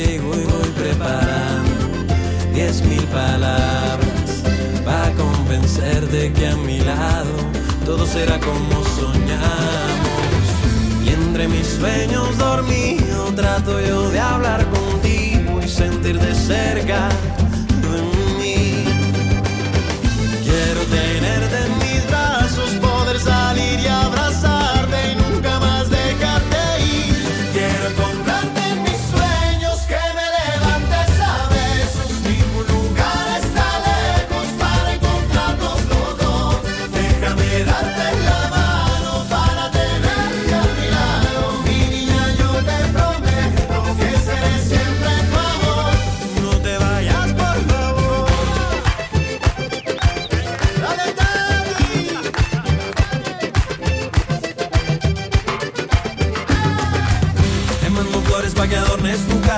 contigo 0.00 0.32
y 0.34 0.44
voy 0.44 0.68
preparando 0.76 1.70
diez 2.54 2.82
mil 2.82 3.02
palabras 3.04 4.42
para 4.84 5.10
convencerte 5.12 6.32
que 6.32 6.46
a 6.46 6.56
mi 6.56 6.78
lado 6.80 7.32
todo 7.84 8.06
será 8.06 8.38
como 8.40 8.84
soñamos. 8.96 10.46
Y 11.04 11.10
entre 11.10 11.48
mis 11.48 11.66
sueños 11.66 12.38
dormido 12.38 13.32
trato 13.34 13.80
yo 13.80 14.10
de 14.10 14.20
hablar 14.20 14.66
contigo 14.70 15.60
y 15.62 15.68
sentir 15.68 16.18
de 16.18 16.34
cerca 16.34 17.08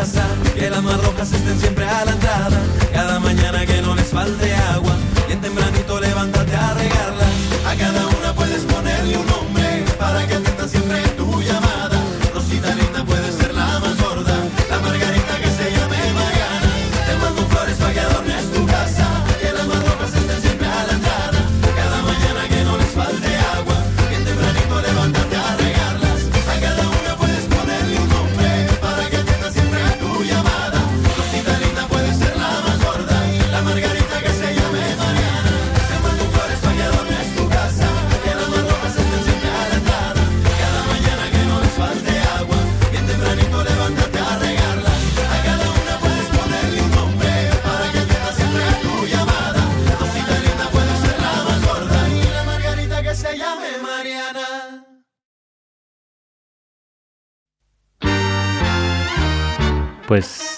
que 0.02 0.68
las 0.68 0.82
más 0.82 1.00
rojas 1.04 1.32
estén 1.32 1.60
siempre 1.60 1.88
a 1.88 2.04
la 2.04 2.10
entrada, 2.10 2.60
cada 2.92 3.20
mañana 3.20 3.64
que 3.64 3.80
no 3.82 3.94
les 3.94 4.08
falte 4.08 4.52
agua, 4.52 4.96
y 5.28 5.32
en 5.32 5.40
tempranito 5.40 6.00
levántate 6.00 6.56
a 6.56 6.74
regarlas, 6.74 7.28
a 7.68 7.76
cada 7.76 8.06
una 8.08 8.11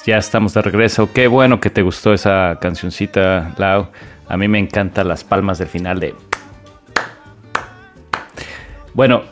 ya 0.07 0.19
estamos 0.19 0.55
de 0.55 0.63
regreso. 0.63 1.13
Qué 1.13 1.27
bueno 1.27 1.61
que 1.61 1.71
te 1.71 1.83
gustó 1.83 2.13
esa 2.13 2.59
cancioncita, 2.61 3.55
Lau. 3.57 3.89
A 4.29 4.37
mí 4.37 4.49
me 4.49 4.59
encantan 4.59 5.09
las 5.09 5.25
palmas 5.25 5.59
del 5.59 5.69
final 5.69 6.01
de... 6.01 6.15
Bueno, 8.93 9.23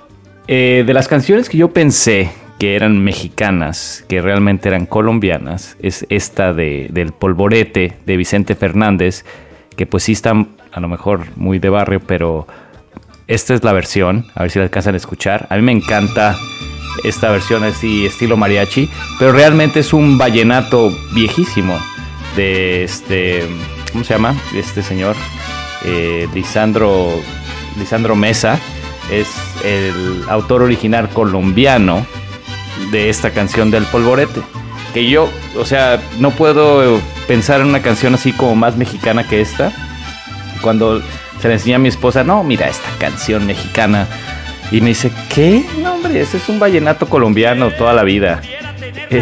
eh, 0.48 0.82
de 0.86 0.94
las 0.94 1.08
canciones 1.08 1.48
que 1.48 1.58
yo 1.58 1.72
pensé 1.72 2.30
que 2.58 2.74
eran 2.76 3.02
mexicanas, 3.02 4.04
que 4.08 4.20
realmente 4.20 4.68
eran 4.68 4.86
colombianas, 4.86 5.76
es 5.80 6.06
esta 6.08 6.52
de, 6.52 6.88
del 6.92 7.12
polvorete 7.12 7.98
de 8.04 8.16
Vicente 8.16 8.54
Fernández, 8.54 9.24
que 9.76 9.86
pues 9.86 10.04
sí 10.04 10.12
está 10.12 10.32
a 10.72 10.80
lo 10.80 10.88
mejor 10.88 11.26
muy 11.36 11.58
de 11.58 11.68
barrio, 11.68 12.00
pero 12.00 12.46
esta 13.26 13.54
es 13.54 13.64
la 13.64 13.72
versión, 13.72 14.26
a 14.34 14.42
ver 14.42 14.50
si 14.50 14.58
la 14.58 14.64
alcanzan 14.64 14.94
a 14.94 14.96
escuchar. 14.96 15.46
A 15.50 15.56
mí 15.56 15.62
me 15.62 15.72
encanta 15.72 16.36
esta 17.04 17.30
versión 17.30 17.64
así 17.64 18.06
estilo 18.06 18.36
mariachi, 18.36 18.88
pero 19.18 19.32
realmente 19.32 19.80
es 19.80 19.92
un 19.92 20.18
vallenato 20.18 20.90
viejísimo 21.12 21.78
de 22.36 22.84
este, 22.84 23.46
¿cómo 23.92 24.04
se 24.04 24.14
llama? 24.14 24.34
Este 24.54 24.82
señor, 24.82 25.16
eh, 25.84 26.28
Lisandro, 26.34 27.20
Lisandro 27.78 28.16
Mesa, 28.16 28.58
es 29.10 29.28
el 29.64 30.24
autor 30.28 30.62
original 30.62 31.08
colombiano 31.10 32.06
de 32.90 33.10
esta 33.10 33.30
canción 33.30 33.70
del 33.70 33.84
polvorete. 33.84 34.40
Que 34.94 35.08
yo, 35.08 35.30
o 35.56 35.64
sea, 35.64 36.02
no 36.18 36.30
puedo 36.32 37.00
pensar 37.26 37.60
en 37.60 37.68
una 37.68 37.80
canción 37.82 38.14
así 38.14 38.32
como 38.32 38.54
más 38.56 38.76
mexicana 38.76 39.26
que 39.26 39.40
esta. 39.40 39.72
Cuando 40.60 41.02
se 41.40 41.48
le 41.48 41.54
enseña 41.54 41.76
a 41.76 41.78
mi 41.78 41.88
esposa, 41.88 42.24
no, 42.24 42.44
mira 42.44 42.68
esta 42.68 42.88
canción 42.98 43.46
mexicana. 43.46 44.06
Y 44.72 44.80
me 44.80 44.88
dice, 44.88 45.12
¿qué? 45.32 45.64
No, 45.78 45.94
hombre, 45.94 46.22
ese 46.22 46.38
es 46.38 46.48
un 46.48 46.58
vallenato 46.58 47.06
colombiano 47.06 47.70
toda 47.70 47.92
la 47.92 48.02
vida. 48.04 48.40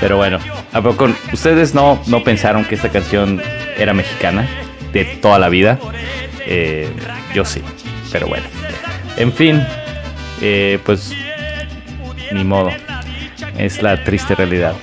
Pero 0.00 0.18
bueno, 0.18 0.38
¿a 0.72 0.82
poco 0.82 1.08
ustedes 1.32 1.74
no, 1.74 2.00
no 2.06 2.22
pensaron 2.22 2.64
que 2.66 2.74
esta 2.74 2.90
canción 2.90 3.42
era 3.78 3.94
mexicana 3.94 4.46
de 4.92 5.04
toda 5.04 5.38
la 5.38 5.48
vida? 5.48 5.78
Eh, 6.46 6.88
yo 7.34 7.44
sí, 7.44 7.60
pero 8.12 8.26
bueno. 8.26 8.44
En 9.16 9.32
fin, 9.32 9.62
eh, 10.40 10.78
pues 10.84 11.12
ni 12.32 12.44
modo. 12.44 12.70
Es 13.56 13.82
la 13.82 14.04
triste 14.04 14.34
realidad. 14.34 14.74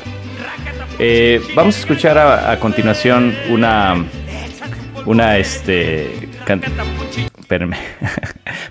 Eh, 1.00 1.41
vamos 1.56 1.76
a 1.76 1.80
escuchar 1.80 2.18
a, 2.18 2.60
continuación 2.60 3.36
una. 3.50 4.06
Una 5.06 5.38
este. 5.38 6.30
Can... 6.46 6.62
Espérenme. 7.18 7.78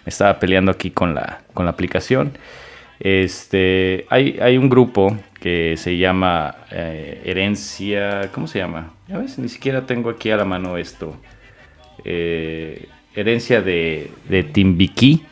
Me 0.05 0.11
estaba 0.11 0.39
peleando 0.39 0.71
aquí 0.71 0.91
con 0.91 1.15
la, 1.15 1.41
con 1.53 1.65
la 1.65 1.71
aplicación. 1.71 2.33
Este. 3.01 4.07
Hay, 4.11 4.39
hay 4.41 4.57
un 4.57 4.69
grupo 4.69 5.17
que 5.41 5.77
se 5.77 5.97
llama 5.97 6.57
eh, 6.71 7.23
Herencia. 7.25 8.31
¿Cómo 8.33 8.47
se 8.47 8.59
llama? 8.59 8.93
A 9.13 9.19
veces 9.19 9.39
ni 9.39 9.49
siquiera 9.49 9.87
tengo 9.87 10.11
aquí 10.11 10.31
a 10.31 10.37
la 10.37 10.45
mano 10.45 10.77
esto. 10.77 11.17
Eh, 12.05 12.89
herencia 13.15 13.63
de, 13.63 14.11
de 14.29 14.43
Timbiquí. 14.43 15.23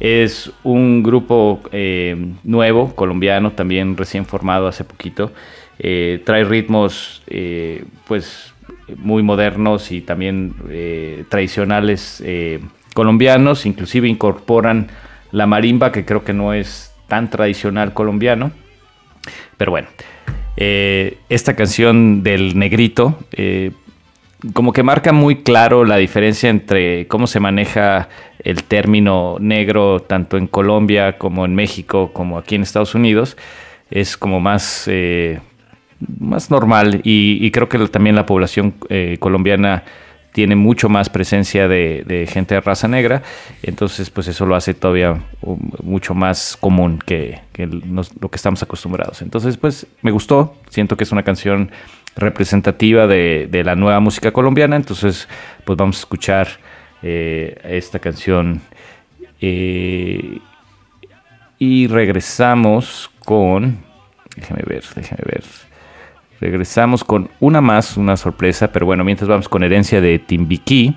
Es 0.00 0.52
un 0.62 1.02
grupo 1.02 1.60
eh, 1.72 2.16
nuevo, 2.44 2.94
colombiano, 2.94 3.50
también 3.52 3.96
recién 3.96 4.26
formado 4.26 4.68
hace 4.68 4.84
poquito. 4.84 5.32
Trae 5.78 6.44
ritmos 6.44 7.22
pues 8.06 8.52
muy 8.96 9.22
modernos 9.22 9.92
y 9.92 10.00
también 10.00 10.54
eh, 10.68 11.24
tradicionales 11.28 12.22
colombianos. 12.94 13.66
Inclusive 13.66 14.08
incorporan 14.08 14.88
la 15.32 15.46
marimba, 15.46 15.92
que 15.92 16.04
creo 16.04 16.24
que 16.24 16.32
no 16.32 16.52
es 16.52 16.94
tan 17.06 17.30
tradicional 17.30 17.92
colombiano. 17.92 18.50
Pero 19.56 19.72
bueno, 19.72 19.88
esta 20.56 21.54
canción 21.54 22.22
del 22.22 22.58
negrito 22.58 23.18
como 24.52 24.72
que 24.72 24.82
marca 24.82 25.12
muy 25.12 25.42
claro 25.42 25.84
la 25.84 25.96
diferencia 25.96 26.48
entre 26.48 27.08
cómo 27.08 27.26
se 27.26 27.40
maneja 27.40 28.08
el 28.38 28.62
término 28.64 29.36
negro 29.40 30.00
tanto 30.00 30.36
en 30.36 30.46
Colombia 30.46 31.18
como 31.18 31.44
en 31.44 31.54
México 31.54 32.12
como 32.12 32.38
aquí 32.38 32.54
en 32.54 32.62
Estados 32.62 32.94
Unidos. 32.94 33.36
Es 33.90 34.16
como 34.16 34.38
más, 34.38 34.84
eh, 34.86 35.40
más 36.18 36.50
normal 36.50 37.00
y, 37.04 37.50
creo 37.50 37.68
que 37.68 37.78
también 37.88 38.16
la 38.16 38.26
población 38.26 38.74
eh, 38.88 39.16
colombiana 39.18 39.84
tiene 40.32 40.54
mucho 40.54 40.88
más 40.88 41.10
presencia 41.10 41.66
de, 41.66 42.28
gente 42.30 42.54
de 42.54 42.60
raza 42.60 42.86
negra, 42.86 43.22
entonces 43.62 44.10
pues 44.10 44.28
eso 44.28 44.46
lo 44.46 44.54
hace 44.54 44.74
todavía 44.74 45.20
mucho 45.82 46.14
más 46.14 46.56
común 46.56 47.00
que, 47.04 47.40
lo 48.20 48.28
que 48.28 48.36
estamos 48.36 48.62
acostumbrados. 48.62 49.22
Entonces 49.22 49.56
pues 49.56 49.86
me 50.02 50.12
gustó, 50.12 50.54
siento 50.68 50.96
que 50.96 51.04
es 51.04 51.10
una 51.10 51.24
canción 51.24 51.72
representativa 52.18 53.06
de, 53.06 53.48
de, 53.50 53.64
la 53.64 53.74
nueva 53.74 54.00
música 54.00 54.32
colombiana. 54.32 54.76
Entonces, 54.76 55.28
pues 55.64 55.76
vamos 55.76 55.96
a 55.96 56.00
escuchar 56.00 56.48
eh, 57.02 57.56
esta 57.64 57.98
canción. 57.98 58.60
Eh, 59.40 60.38
y 61.58 61.86
regresamos 61.86 63.10
con. 63.24 63.78
Déjame 64.36 64.62
ver, 64.66 64.84
déjame 64.94 65.22
ver. 65.24 65.44
Regresamos 66.40 67.02
con 67.02 67.30
una 67.40 67.60
más, 67.60 67.96
una 67.96 68.16
sorpresa, 68.16 68.70
pero 68.72 68.86
bueno, 68.86 69.04
mientras 69.04 69.28
vamos 69.28 69.48
con 69.48 69.62
herencia 69.62 70.00
de 70.00 70.18
Timbiquí. 70.18 70.96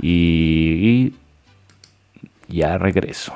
Y, 0.00 1.12
y 2.48 2.56
ya 2.56 2.78
regreso. 2.78 3.32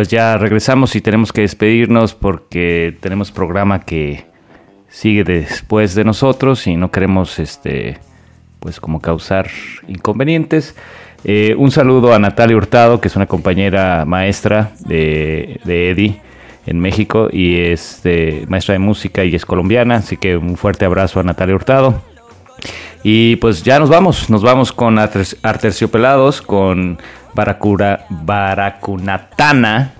Pues 0.00 0.08
ya 0.08 0.38
regresamos 0.38 0.96
y 0.96 1.02
tenemos 1.02 1.30
que 1.30 1.42
despedirnos 1.42 2.14
porque 2.14 2.96
tenemos 3.00 3.30
programa 3.30 3.84
que 3.84 4.24
sigue 4.88 5.24
después 5.24 5.94
de 5.94 6.04
nosotros 6.04 6.66
y 6.66 6.74
no 6.74 6.90
queremos 6.90 7.38
este 7.38 7.98
pues 8.60 8.80
como 8.80 9.02
causar 9.02 9.50
inconvenientes. 9.88 10.74
Eh, 11.22 11.54
un 11.58 11.70
saludo 11.70 12.14
a 12.14 12.18
Natalia 12.18 12.56
Hurtado, 12.56 12.98
que 13.02 13.08
es 13.08 13.16
una 13.16 13.26
compañera 13.26 14.06
maestra 14.06 14.72
de, 14.86 15.60
de 15.64 15.90
Eddie 15.90 16.22
en 16.64 16.80
México 16.80 17.28
y 17.30 17.58
es 17.60 18.00
maestra 18.48 18.72
de 18.72 18.78
música 18.78 19.22
y 19.26 19.34
es 19.34 19.44
colombiana, 19.44 19.96
así 19.96 20.16
que 20.16 20.34
un 20.34 20.56
fuerte 20.56 20.86
abrazo 20.86 21.20
a 21.20 21.24
Natalia 21.24 21.56
Hurtado. 21.56 22.00
Y 23.02 23.36
pues 23.36 23.62
ya 23.64 23.78
nos 23.78 23.90
vamos, 23.90 24.30
nos 24.30 24.42
vamos 24.42 24.72
con 24.72 24.98
Arterciopelados, 24.98 26.40
con 26.40 26.98
Baracura, 27.34 28.06
Baracunatana, 28.08 29.92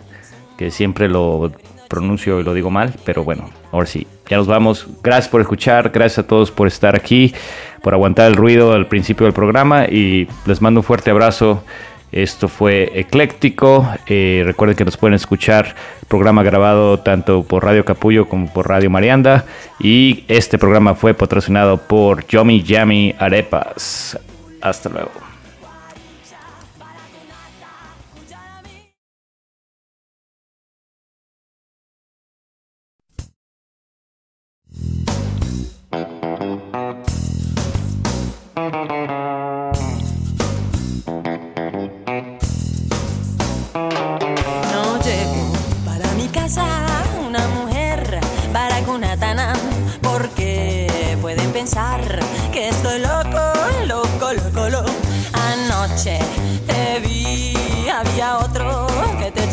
que 0.57 0.71
siempre 0.71 1.09
lo 1.09 1.53
pronuncio 1.89 2.41
y 2.41 2.45
lo 2.45 2.55
digo 2.55 2.71
mal, 2.71 2.95
pero 3.05 3.25
bueno, 3.25 3.51
ahora 3.73 3.87
sí, 3.87 4.07
ya 4.29 4.37
nos 4.37 4.47
vamos. 4.47 4.87
Gracias 5.03 5.29
por 5.29 5.41
escuchar, 5.41 5.91
gracias 5.91 6.21
a 6.21 6.27
todos 6.27 6.51
por 6.51 6.69
estar 6.69 6.95
aquí, 6.95 7.35
por 7.83 7.95
aguantar 7.95 8.29
el 8.29 8.37
ruido 8.37 8.73
al 8.73 8.87
principio 8.87 9.27
del 9.27 9.35
programa 9.35 9.87
y 9.87 10.29
les 10.47 10.63
mando 10.63 10.81
un 10.81 10.85
fuerte 10.85 11.11
abrazo. 11.11 11.65
Esto 12.13 12.49
fue 12.49 12.91
Ecléctico. 12.95 13.89
Eh, 14.07 14.43
recuerden 14.45 14.77
que 14.77 14.85
nos 14.85 14.97
pueden 14.97 15.15
escuchar 15.15 15.77
programa 16.09 16.43
grabado 16.43 16.99
tanto 16.99 17.45
por 17.45 17.65
Radio 17.65 17.85
Capullo 17.85 18.29
como 18.29 18.53
por 18.53 18.69
Radio 18.69 18.91
Marianda. 18.91 19.45
Y 19.79 20.25
este 20.27 20.59
programa 20.59 20.95
fue 20.95 21.15
patrocinado 21.15 21.79
por 21.79 22.27
Yomi 22.27 22.63
Yami 22.63 23.15
Arepas. 23.19 24.19
Hasta 24.61 24.89
luego. 24.89 25.30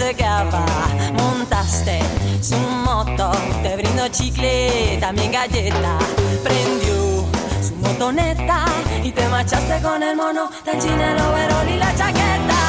Chequeaba. 0.08 0.66
Montaste 1.18 2.00
su 2.42 2.56
moto, 2.56 3.32
te 3.62 3.76
brindo 3.76 4.08
chicle, 4.10 4.98
también 5.02 5.32
galleta. 5.32 5.98
Prendió 6.44 7.26
su 7.62 7.76
motoneta 7.76 8.66
y 9.04 9.12
te 9.12 9.28
marchaste 9.28 9.82
con 9.82 10.02
el 10.02 10.16
mono 10.16 10.50
del 10.64 10.80
chino, 10.80 11.04
el 11.04 11.70
y 11.70 11.78
la 11.78 11.94
chaqueta. 11.96 12.62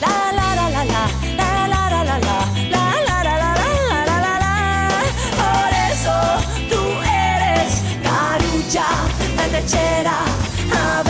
La 0.00 0.32
la 0.38 0.54
la 0.54 0.70
la 0.70 0.84
la, 0.84 1.08
la 1.36 1.68
la 1.68 1.90
la 1.90 2.04
la 2.04 2.18
la, 2.18 2.36
la 2.74 2.84
la 3.06 3.24
la 3.24 3.34
la 3.38 3.54
la 3.90 4.04
la 4.06 4.16
la 4.20 4.38
la. 4.38 4.56
Abeja, 10.72 11.05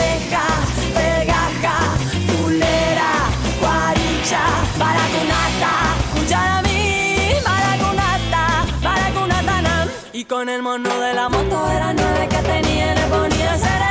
con 10.27 10.49
el 10.49 10.61
mono 10.61 10.89
de 10.99 11.13
la 11.13 11.29
moto 11.29 11.69
era 11.69 11.93
nueve 11.93 12.27
que 12.29 12.37
tenía 12.37 12.93
le 12.93 13.07
ponía 13.07 13.57
serenata. 13.57 13.86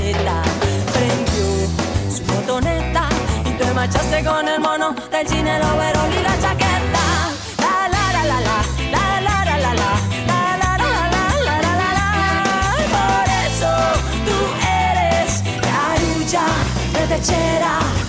Prendió 0.00 1.46
su 2.10 2.24
motoneta 2.32 3.08
y 3.44 3.50
te 3.52 3.74
marchaste 3.74 4.24
con 4.24 4.48
el 4.48 4.58
mono 4.58 4.94
del 5.10 5.28
cine, 5.28 5.56
el 5.56 5.62
overol 5.62 6.10
y 6.18 6.22
la 6.22 6.40
chaqueta. 6.40 7.04
La 7.58 7.88
la 7.88 8.12
la 8.12 8.24
la 8.24 8.40
la, 8.40 8.58
la 8.90 9.20
la 9.20 9.44
la 9.44 9.58
la 9.58 9.74
la. 9.74 9.90
lechera, 17.20 17.78
abeja, 17.78 17.99